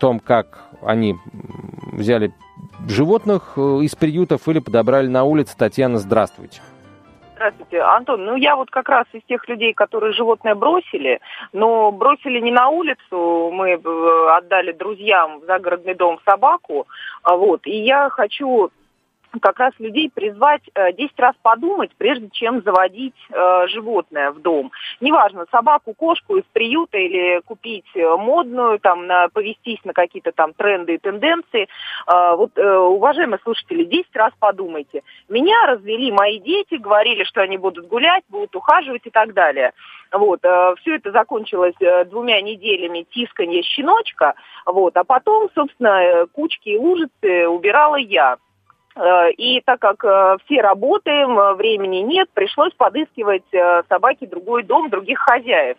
том, 0.00 0.20
как 0.20 0.58
они 0.82 1.16
взяли 1.92 2.32
животных 2.88 3.52
э, 3.56 3.60
из 3.82 3.94
приютов 3.94 4.48
или 4.48 4.58
подобрали 4.58 5.06
на 5.06 5.24
улице. 5.24 5.54
Татьяна, 5.56 5.98
здравствуйте. 5.98 6.60
Здравствуйте, 7.42 7.80
Антон. 7.80 8.24
Ну, 8.24 8.36
я 8.36 8.54
вот 8.54 8.70
как 8.70 8.88
раз 8.88 9.04
из 9.12 9.20
тех 9.24 9.48
людей, 9.48 9.74
которые 9.74 10.12
животное 10.12 10.54
бросили, 10.54 11.18
но 11.52 11.90
бросили 11.90 12.38
не 12.38 12.52
на 12.52 12.68
улицу, 12.68 13.50
мы 13.52 13.70
э, 13.70 14.36
отдали 14.36 14.70
друзьям 14.70 15.40
в 15.40 15.46
загородный 15.46 15.94
дом 15.94 16.20
собаку, 16.24 16.86
а 17.24 17.34
вот. 17.34 17.66
И 17.66 17.76
я 17.78 18.10
хочу 18.10 18.70
как 19.40 19.58
раз 19.58 19.72
людей 19.78 20.10
призвать 20.10 20.62
э, 20.74 20.92
10 20.92 21.18
раз 21.18 21.34
подумать, 21.42 21.90
прежде 21.96 22.28
чем 22.30 22.62
заводить 22.62 23.14
э, 23.30 23.66
животное 23.68 24.30
в 24.30 24.40
дом. 24.40 24.72
Неважно, 25.00 25.46
собаку, 25.50 25.94
кошку 25.94 26.36
из 26.36 26.44
приюта 26.52 26.98
или 26.98 27.40
купить 27.40 27.86
э, 27.94 28.16
модную, 28.16 28.78
там, 28.78 29.06
на, 29.06 29.28
повестись 29.28 29.84
на 29.84 29.92
какие-то 29.92 30.32
там 30.32 30.52
тренды 30.52 30.94
и 30.94 30.98
тенденции. 30.98 31.68
Э, 32.06 32.36
вот, 32.36 32.56
э, 32.56 32.76
уважаемые 32.76 33.40
слушатели, 33.42 33.84
10 33.84 34.14
раз 34.14 34.32
подумайте. 34.38 35.02
Меня 35.28 35.66
развели 35.66 36.12
мои 36.12 36.38
дети, 36.38 36.74
говорили, 36.74 37.24
что 37.24 37.40
они 37.42 37.56
будут 37.56 37.88
гулять, 37.88 38.24
будут 38.28 38.54
ухаживать 38.56 39.06
и 39.06 39.10
так 39.10 39.32
далее. 39.34 39.72
Вот, 40.12 40.40
э, 40.44 40.74
все 40.80 40.96
это 40.96 41.10
закончилось 41.10 41.74
э, 41.80 42.04
двумя 42.04 42.40
неделями 42.42 43.06
тисканья 43.10 43.62
щеночка, 43.62 44.34
вот, 44.66 44.96
а 44.96 45.04
потом, 45.04 45.48
собственно, 45.54 46.02
э, 46.02 46.26
кучки 46.26 46.68
и 46.68 46.78
лужицы 46.78 47.48
убирала 47.48 47.96
я. 47.96 48.36
Э, 48.94 49.30
И 49.36 49.60
так 49.62 49.80
как 49.80 50.04
э, 50.04 50.36
все 50.44 50.60
работаем, 50.60 51.38
э, 51.38 51.54
времени 51.54 51.98
нет, 51.98 52.28
пришлось 52.34 52.72
подыскивать 52.74 53.42
собаке 53.88 54.26
другой 54.26 54.62
дом, 54.64 54.90
других 54.90 55.18
хозяев. 55.18 55.76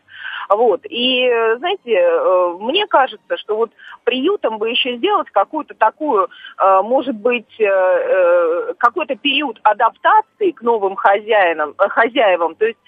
Вот. 0.49 0.81
И, 0.83 1.29
знаете, 1.57 2.59
мне 2.59 2.85
кажется, 2.87 3.37
что 3.37 3.55
вот 3.55 3.71
приютом 4.03 4.57
бы 4.57 4.69
еще 4.69 4.97
сделать 4.97 5.29
какую-то 5.31 5.73
такую, 5.73 6.29
может 6.83 7.15
быть, 7.15 7.47
какой-то 8.77 9.15
период 9.15 9.59
адаптации 9.63 10.51
к 10.51 10.61
новым 10.61 10.95
хозяинам, 10.95 11.73
хозяевам. 11.77 12.55
То 12.55 12.65
есть, 12.65 12.79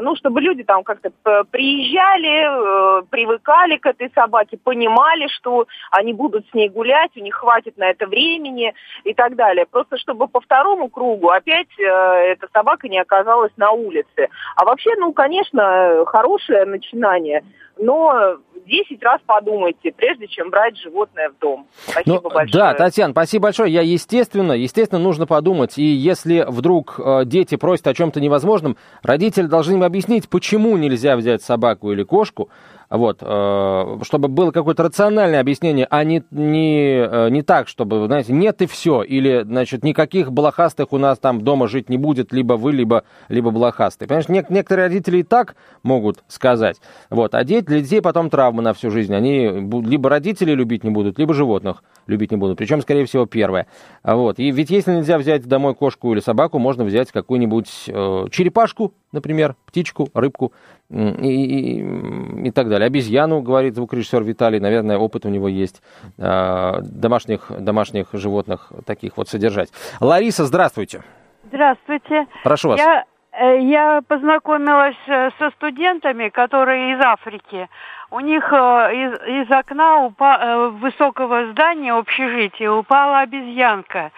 ну, 0.00 0.16
чтобы 0.16 0.40
люди 0.40 0.64
там 0.64 0.82
как-то 0.84 1.10
приезжали, 1.50 3.04
привыкали 3.10 3.76
к 3.76 3.86
этой 3.86 4.10
собаке, 4.14 4.58
понимали, 4.62 5.28
что 5.28 5.66
они 5.90 6.12
будут 6.14 6.48
с 6.48 6.54
ней 6.54 6.68
гулять, 6.68 7.10
у 7.16 7.20
них 7.20 7.34
хватит 7.34 7.76
на 7.76 7.90
это 7.90 8.06
времени 8.06 8.74
и 9.04 9.12
так 9.12 9.36
далее. 9.36 9.66
Просто 9.72 9.96
чтобы 9.96 10.28
по 10.28 10.40
второму 10.40 10.90
кругу 10.90 11.30
опять 11.30 11.68
э, 11.78 11.82
эта 11.82 12.46
собака 12.52 12.88
не 12.88 13.00
оказалась 13.00 13.52
на 13.56 13.70
улице. 13.70 14.28
А 14.54 14.66
вообще, 14.66 14.90
ну, 14.98 15.14
конечно, 15.14 16.04
хорошее 16.06 16.66
начинание, 16.66 17.42
но 17.78 18.36
10 18.66 19.02
раз 19.02 19.20
подумайте, 19.24 19.90
прежде 19.96 20.26
чем 20.28 20.50
брать 20.50 20.76
животное 20.76 21.30
в 21.30 21.38
дом. 21.38 21.66
Спасибо 21.86 22.20
Ну, 22.22 22.30
большое. 22.30 22.52
Да, 22.52 22.74
Татьяна, 22.74 23.12
спасибо 23.12 23.44
большое. 23.44 23.72
Я, 23.72 23.80
естественно, 23.80 24.52
естественно, 24.52 25.00
нужно 25.00 25.26
подумать. 25.26 25.78
И 25.78 25.84
если 25.84 26.44
вдруг 26.46 27.00
э, 27.02 27.22
дети 27.24 27.56
просят 27.56 27.86
о 27.86 27.94
чем-то 27.94 28.20
невозможном, 28.20 28.76
родители 29.02 29.46
должны 29.46 29.76
им 29.76 29.82
объяснить, 29.82 30.28
почему 30.28 30.76
нельзя 30.76 31.16
взять 31.16 31.42
собаку 31.42 31.92
или 31.92 32.02
кошку, 32.02 32.50
вот, 32.92 33.18
э, 33.22 33.98
чтобы 34.02 34.28
было 34.28 34.50
какое-то 34.50 34.82
рациональное 34.82 35.40
объяснение, 35.40 35.86
а 35.88 36.04
не, 36.04 36.22
не, 36.30 36.98
э, 36.98 37.30
не 37.30 37.42
так, 37.42 37.66
чтобы, 37.66 38.04
знаете, 38.06 38.34
нет 38.34 38.60
и 38.60 38.66
все, 38.66 39.02
или, 39.02 39.42
значит, 39.44 39.82
никаких 39.82 40.30
блохастых 40.30 40.92
у 40.92 40.98
нас 40.98 41.18
там 41.18 41.40
дома 41.40 41.68
жить 41.68 41.88
не 41.88 41.96
будет, 41.96 42.32
либо 42.32 42.52
вы, 42.54 42.72
либо, 42.72 43.04
либо 43.30 43.50
блохастые. 43.50 44.08
Понимаешь, 44.08 44.28
нек- 44.28 44.52
некоторые 44.52 44.88
родители 44.88 45.18
и 45.18 45.22
так 45.22 45.56
могут 45.82 46.22
сказать, 46.28 46.76
вот, 47.08 47.34
а 47.34 47.42
для 47.44 47.62
детей 47.62 48.02
потом 48.02 48.28
травмы 48.28 48.62
на 48.62 48.74
всю 48.74 48.90
жизнь, 48.90 49.14
они 49.14 49.46
либо 49.46 50.10
родителей 50.10 50.54
любить 50.54 50.84
не 50.84 50.90
будут, 50.90 51.18
либо 51.18 51.32
животных 51.32 51.82
любить 52.06 52.30
не 52.30 52.36
будут, 52.36 52.58
причем, 52.58 52.80
скорее 52.82 53.04
всего, 53.06 53.26
первое. 53.26 53.66
А 54.02 54.16
Вот. 54.16 54.38
И 54.38 54.50
ведь 54.50 54.70
если 54.70 54.92
нельзя 54.92 55.18
взять 55.18 55.46
домой 55.46 55.74
кошку 55.74 56.12
или 56.12 56.20
собаку, 56.20 56.58
можно 56.58 56.84
взять 56.84 57.12
какую-нибудь 57.12 57.84
э, 57.88 58.26
черепашку, 58.30 58.94
например, 59.12 59.56
птичку, 59.66 60.08
рыбку 60.14 60.52
и, 60.90 60.96
и, 60.96 62.46
и 62.46 62.50
так 62.50 62.68
далее. 62.68 62.86
Обезьяну, 62.86 63.40
говорит 63.42 63.74
звукорежиссер 63.74 64.22
Виталий, 64.22 64.60
наверное, 64.60 64.98
опыт 64.98 65.26
у 65.26 65.28
него 65.28 65.48
есть 65.48 65.82
э, 66.18 66.80
домашних, 66.82 67.50
домашних 67.58 68.08
животных 68.12 68.72
таких 68.86 69.16
вот 69.16 69.28
содержать. 69.28 69.70
Лариса, 70.00 70.44
здравствуйте. 70.44 71.02
Здравствуйте. 71.44 72.26
Прошу 72.44 72.70
вас. 72.70 72.80
Я, 72.80 73.04
э, 73.32 73.60
я 73.62 74.00
познакомилась 74.08 74.96
э, 75.06 75.30
со 75.38 75.50
студентами, 75.50 76.28
которые 76.30 76.94
из 76.94 77.00
Африки. 77.00 77.68
У 78.12 78.20
них 78.20 78.52
э, 78.52 78.56
из, 78.56 79.46
из 79.46 79.50
окна 79.50 80.04
упа- 80.04 80.38
э, 80.38 80.68
высокого 80.68 81.50
здания 81.52 81.94
общежития 81.94 82.70
упала 82.70 83.20
обезьянка 83.20 84.10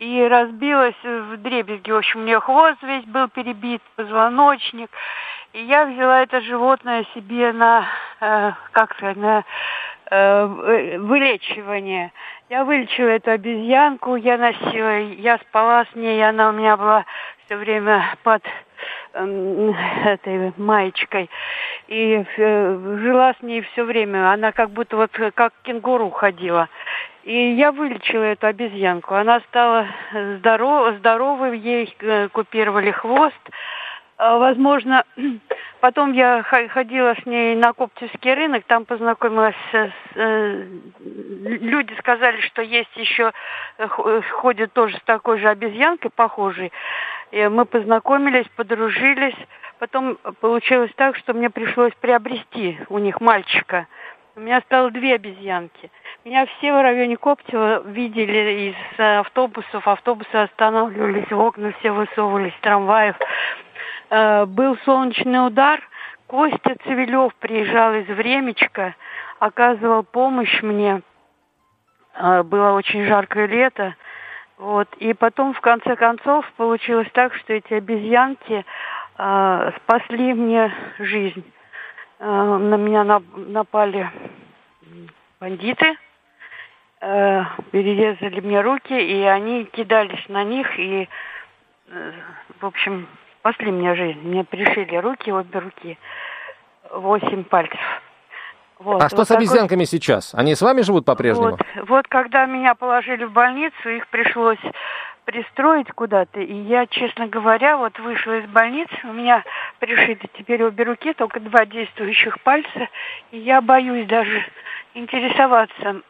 и 0.00 0.26
разбилась 0.28 1.00
в 1.04 1.36
дребезги. 1.36 1.92
В 1.92 1.96
общем, 1.96 2.22
у 2.22 2.24
нее 2.24 2.40
хвост 2.40 2.82
весь 2.82 3.04
был 3.04 3.28
перебит, 3.28 3.80
позвоночник. 3.94 4.90
И 5.52 5.62
я 5.62 5.84
взяла 5.84 6.22
это 6.22 6.40
животное 6.40 7.06
себе 7.14 7.52
на, 7.52 7.86
э, 8.20 8.50
как 8.72 8.96
сказать, 8.96 9.16
на 9.16 9.44
вы- 10.08 10.98
вылечивание. 10.98 12.12
Я 12.48 12.64
вылечила 12.64 13.08
эту 13.08 13.32
обезьянку, 13.32 14.14
я 14.14 14.38
носила, 14.38 15.00
я 15.00 15.38
спала 15.38 15.84
с 15.84 15.94
ней, 15.96 16.24
она 16.24 16.50
у 16.50 16.52
меня 16.52 16.76
была 16.76 17.04
все 17.44 17.56
время 17.56 18.04
под 18.22 18.42
этой 19.12 20.52
маечкой. 20.56 21.30
И 21.88 22.24
э, 22.36 22.98
жила 23.00 23.34
с 23.38 23.42
ней 23.42 23.62
все 23.72 23.84
время. 23.84 24.30
Она 24.30 24.52
как 24.52 24.70
будто 24.70 24.96
вот 24.96 25.10
э, 25.18 25.30
как 25.30 25.52
кенгуру 25.62 26.10
ходила. 26.10 26.68
И 27.24 27.52
я 27.52 27.72
вылечила 27.72 28.22
эту 28.22 28.46
обезьянку. 28.46 29.14
Она 29.14 29.40
стала 29.48 29.86
здоров, 30.38 30.96
здоровой, 30.98 31.58
ей 31.58 31.94
э, 32.00 32.28
купировали 32.28 32.90
хвост. 32.90 33.34
А, 34.18 34.38
Возможно, 34.38 35.04
потом 35.80 36.12
я 36.12 36.42
ходила 36.42 37.14
с 37.20 37.26
ней 37.26 37.54
на 37.54 37.72
Коптевский 37.72 38.34
рынок, 38.34 38.64
там 38.66 38.84
познакомилась 38.84 39.54
с... 39.72 39.90
люди 40.14 41.92
сказали, 41.98 42.40
что 42.40 42.62
есть 42.62 42.96
еще, 42.96 43.32
ходит 44.32 44.72
тоже 44.72 44.96
с 44.96 45.02
такой 45.02 45.38
же 45.38 45.48
обезьянкой 45.48 46.10
похожей. 46.10 46.72
И 47.30 47.48
мы 47.48 47.64
познакомились, 47.64 48.46
подружились. 48.56 49.36
Потом 49.78 50.16
получилось 50.40 50.90
так, 50.96 51.16
что 51.16 51.34
мне 51.34 51.50
пришлось 51.50 51.92
приобрести 52.00 52.78
у 52.88 52.98
них 52.98 53.20
мальчика. 53.20 53.86
У 54.36 54.40
меня 54.40 54.60
стало 54.60 54.90
две 54.90 55.14
обезьянки. 55.14 55.90
Меня 56.24 56.44
все 56.46 56.72
в 56.72 56.82
районе 56.82 57.16
Коптева 57.16 57.82
видели 57.86 58.68
из 58.70 58.98
э, 58.98 59.18
автобусов. 59.18 59.88
Автобусы 59.88 60.34
останавливались, 60.34 61.32
окна 61.32 61.72
все 61.78 61.90
высовывались, 61.90 62.52
трамваев. 62.60 63.16
Э, 64.10 64.44
был 64.44 64.76
солнечный 64.84 65.46
удар. 65.46 65.80
Костя 66.26 66.76
Цивилев 66.84 67.34
приезжал 67.36 67.94
из 67.94 68.06
Времечка, 68.08 68.94
оказывал 69.38 70.02
помощь 70.02 70.62
мне. 70.62 71.00
Э, 72.14 72.42
было 72.42 72.72
очень 72.72 73.06
жаркое 73.06 73.46
лето. 73.46 73.94
Вот. 74.58 74.88
И 74.98 75.12
потом, 75.12 75.52
в 75.52 75.60
конце 75.60 75.96
концов, 75.96 76.50
получилось 76.56 77.08
так, 77.12 77.34
что 77.34 77.52
эти 77.52 77.74
обезьянки 77.74 78.64
э, 79.18 79.72
спасли 79.76 80.32
мне 80.32 80.72
жизнь. 80.98 81.44
Э, 82.18 82.56
на 82.56 82.76
меня 82.76 83.02
нап- 83.02 83.50
напали 83.50 84.10
бандиты, 85.40 85.96
э, 87.02 87.44
перерезали 87.70 88.40
мне 88.40 88.62
руки, 88.62 88.94
и 88.94 89.22
они 89.24 89.64
кидались 89.64 90.26
на 90.28 90.42
них, 90.42 90.78
и, 90.78 91.08
э, 91.88 92.12
в 92.58 92.64
общем, 92.64 93.06
спасли 93.40 93.70
мне 93.70 93.94
жизнь. 93.94 94.20
Мне 94.22 94.42
пришили 94.44 94.96
руки, 94.96 95.30
обе 95.30 95.58
руки, 95.58 95.98
восемь 96.90 97.44
пальцев. 97.44 97.80
Вот. 98.86 99.02
А 99.02 99.08
что 99.08 99.16
Вот 99.18 99.24
с 99.24 99.28
такой- 99.28 99.44
обезьянками 99.44 99.82
сейчас? 99.82 100.32
Они 100.32 100.54
с 100.54 100.62
вами 100.62 100.82
живут 100.82 101.04
по-прежнему? 101.04 101.50
вот, 101.74 101.88
вот 101.88 102.06
когда 102.08 102.46
меня 102.46 102.76
положили 102.76 103.24
в 103.24 103.32
больницу, 103.32 103.88
их 103.88 104.06
пришлось 104.08 104.60
пристроить 105.24 105.90
куда-то, 105.90 106.38
и 106.40 106.54
я, 106.54 106.86
честно 106.86 107.26
говоря, 107.26 107.78
вот 107.78 107.98
вышла 107.98 108.38
из 108.38 108.46
больницы, 108.48 108.94
у 109.02 109.12
меня 109.12 109.42
пришиты 109.80 110.28
теперь 110.38 110.62
обе 110.62 110.84
руки, 110.84 111.14
только 111.14 111.40
два 111.40 111.66
действующих 111.66 112.40
пальца, 112.42 112.88
и 113.32 113.38
я 113.38 113.60
боюсь 113.60 114.06
даже 114.06 114.40
интересоваться, 114.94 116.02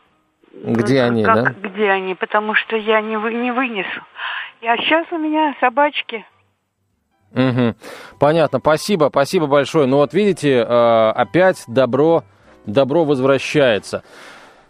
Где 0.52 1.00
ну, 1.04 1.08
они, 1.08 1.24
как- 1.24 1.34
да? 1.62 1.68
где 1.70 1.90
они, 1.90 2.14
потому 2.14 2.52
что 2.54 2.76
я 2.76 3.00
не, 3.00 3.16
вы, 3.16 3.32
не 3.32 3.52
вынесу. 3.52 4.02
А 4.62 4.76
сейчас 4.76 5.06
у 5.12 5.16
меня 5.16 5.54
собачки. 5.60 6.26
Мгм. 7.32 7.74
Понятно, 8.20 8.58
спасибо, 8.58 9.06
спасибо 9.10 9.46
большое. 9.46 9.86
Ну 9.86 9.96
вот 9.96 10.12
видите, 10.12 10.58
э, 10.58 11.10
опять 11.14 11.64
добро, 11.68 12.22
добро 12.66 13.04
возвращается. 13.04 14.02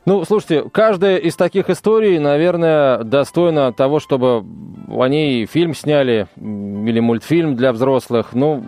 Ну, 0.04 0.24
слушайте, 0.24 0.68
каждая 0.70 1.16
из 1.16 1.34
таких 1.34 1.68
историй, 1.68 2.18
наверное, 2.20 3.02
достойна 3.02 3.72
того, 3.72 3.98
чтобы 3.98 4.44
о 4.88 5.08
ней 5.08 5.46
фильм 5.46 5.74
сняли 5.74 6.28
или 6.36 7.00
мультфильм 7.00 7.56
для 7.56 7.72
взрослых. 7.72 8.28
Ну, 8.32 8.62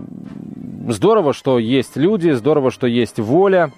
здорово, 0.89 1.33
что 1.33 1.61
есть 1.61 1.97
люди, 1.97 2.31
здорово, 2.31 2.73
что 2.73 2.89
есть 2.89 3.21
воля 3.21 3.71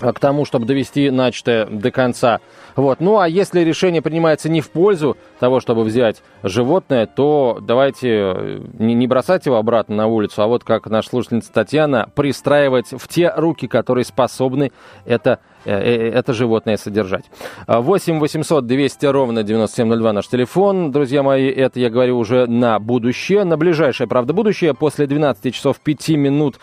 к 0.00 0.18
тому, 0.18 0.44
чтобы 0.44 0.66
довести 0.66 1.10
начатое 1.10 1.66
до 1.66 1.90
конца. 1.90 2.40
Вот. 2.76 3.00
Ну, 3.00 3.18
а 3.18 3.28
если 3.28 3.60
решение 3.60 4.02
принимается 4.02 4.48
не 4.48 4.60
в 4.60 4.70
пользу 4.70 5.16
того, 5.38 5.60
чтобы 5.60 5.84
взять 5.84 6.22
животное, 6.42 7.06
то 7.06 7.58
давайте 7.60 8.08
э, 8.10 8.60
не 8.78 9.06
бросать 9.06 9.46
его 9.46 9.56
обратно 9.56 9.94
на 9.94 10.06
улицу, 10.06 10.42
а 10.42 10.46
вот 10.46 10.64
как 10.64 10.86
наша 10.86 11.10
слушательница 11.10 11.52
Татьяна, 11.52 12.10
пристраивать 12.14 12.88
в 12.90 13.06
те 13.08 13.32
руки, 13.34 13.68
которые 13.68 14.04
способны 14.04 14.72
это 15.04 15.38
это 15.70 16.32
животное 16.32 16.76
содержать. 16.76 17.24
8 17.66 18.18
800 18.18 18.66
200 18.66 19.06
ровно 19.06 19.42
9702 19.42 20.12
наш 20.12 20.28
телефон. 20.28 20.92
Друзья 20.92 21.22
мои, 21.22 21.48
это 21.48 21.80
я 21.80 21.90
говорю 21.90 22.18
уже 22.18 22.46
на 22.46 22.78
будущее, 22.78 23.44
на 23.44 23.56
ближайшее, 23.56 24.06
правда, 24.06 24.32
будущее. 24.32 24.74
После 24.74 25.06
12 25.06 25.54
часов 25.54 25.80
5 25.80 26.08
минут 26.10 26.58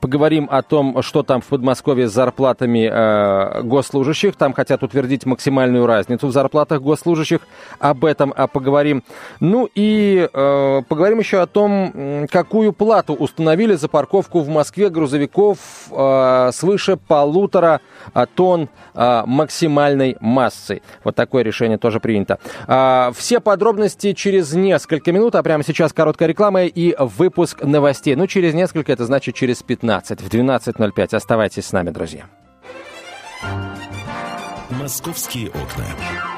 поговорим 0.00 0.48
о 0.50 0.62
том, 0.62 1.02
что 1.02 1.22
там 1.22 1.40
в 1.40 1.46
Подмосковье 1.46 2.08
с 2.08 2.12
зарплатами 2.12 2.88
э, 2.90 3.62
госслужащих. 3.62 4.36
Там 4.36 4.52
хотят 4.52 4.82
утвердить 4.82 5.26
максимальную 5.26 5.86
разницу 5.86 6.26
в 6.26 6.32
зарплатах 6.32 6.80
госслужащих. 6.80 7.40
Об 7.78 8.04
этом 8.04 8.32
а, 8.36 8.46
поговорим. 8.46 9.02
Ну 9.40 9.68
и 9.74 10.28
э, 10.32 10.82
поговорим 10.88 11.18
еще 11.18 11.40
о 11.40 11.46
том, 11.46 12.26
какую 12.30 12.72
плату 12.72 13.14
установили 13.14 13.74
за 13.74 13.88
парковку 13.88 14.40
в 14.40 14.48
Москве 14.48 14.88
грузовиков 14.90 15.58
э, 15.90 16.50
свыше 16.52 16.96
полутора 16.96 17.80
э, 18.14 18.26
тонн 18.44 18.68
э, 18.94 19.22
максимальной 19.24 20.18
массы. 20.20 20.82
Вот 21.02 21.14
такое 21.14 21.42
решение 21.42 21.78
тоже 21.78 21.98
принято. 21.98 22.38
Э, 22.68 23.10
все 23.16 23.40
подробности 23.40 24.12
через 24.12 24.52
несколько 24.52 25.12
минут, 25.12 25.34
а 25.34 25.42
прямо 25.42 25.64
сейчас 25.64 25.94
короткая 25.94 26.28
реклама 26.28 26.64
и 26.64 26.94
выпуск 26.98 27.62
новостей. 27.62 28.14
Ну, 28.16 28.26
через 28.26 28.52
несколько, 28.52 28.92
это 28.92 29.06
значит 29.06 29.34
через 29.34 29.62
15, 29.62 30.20
в 30.20 30.28
12.05. 30.28 31.16
Оставайтесь 31.16 31.64
с 31.64 31.72
нами, 31.72 31.88
друзья. 31.88 32.24
«Московские 34.70 35.48
окна». 35.48 36.33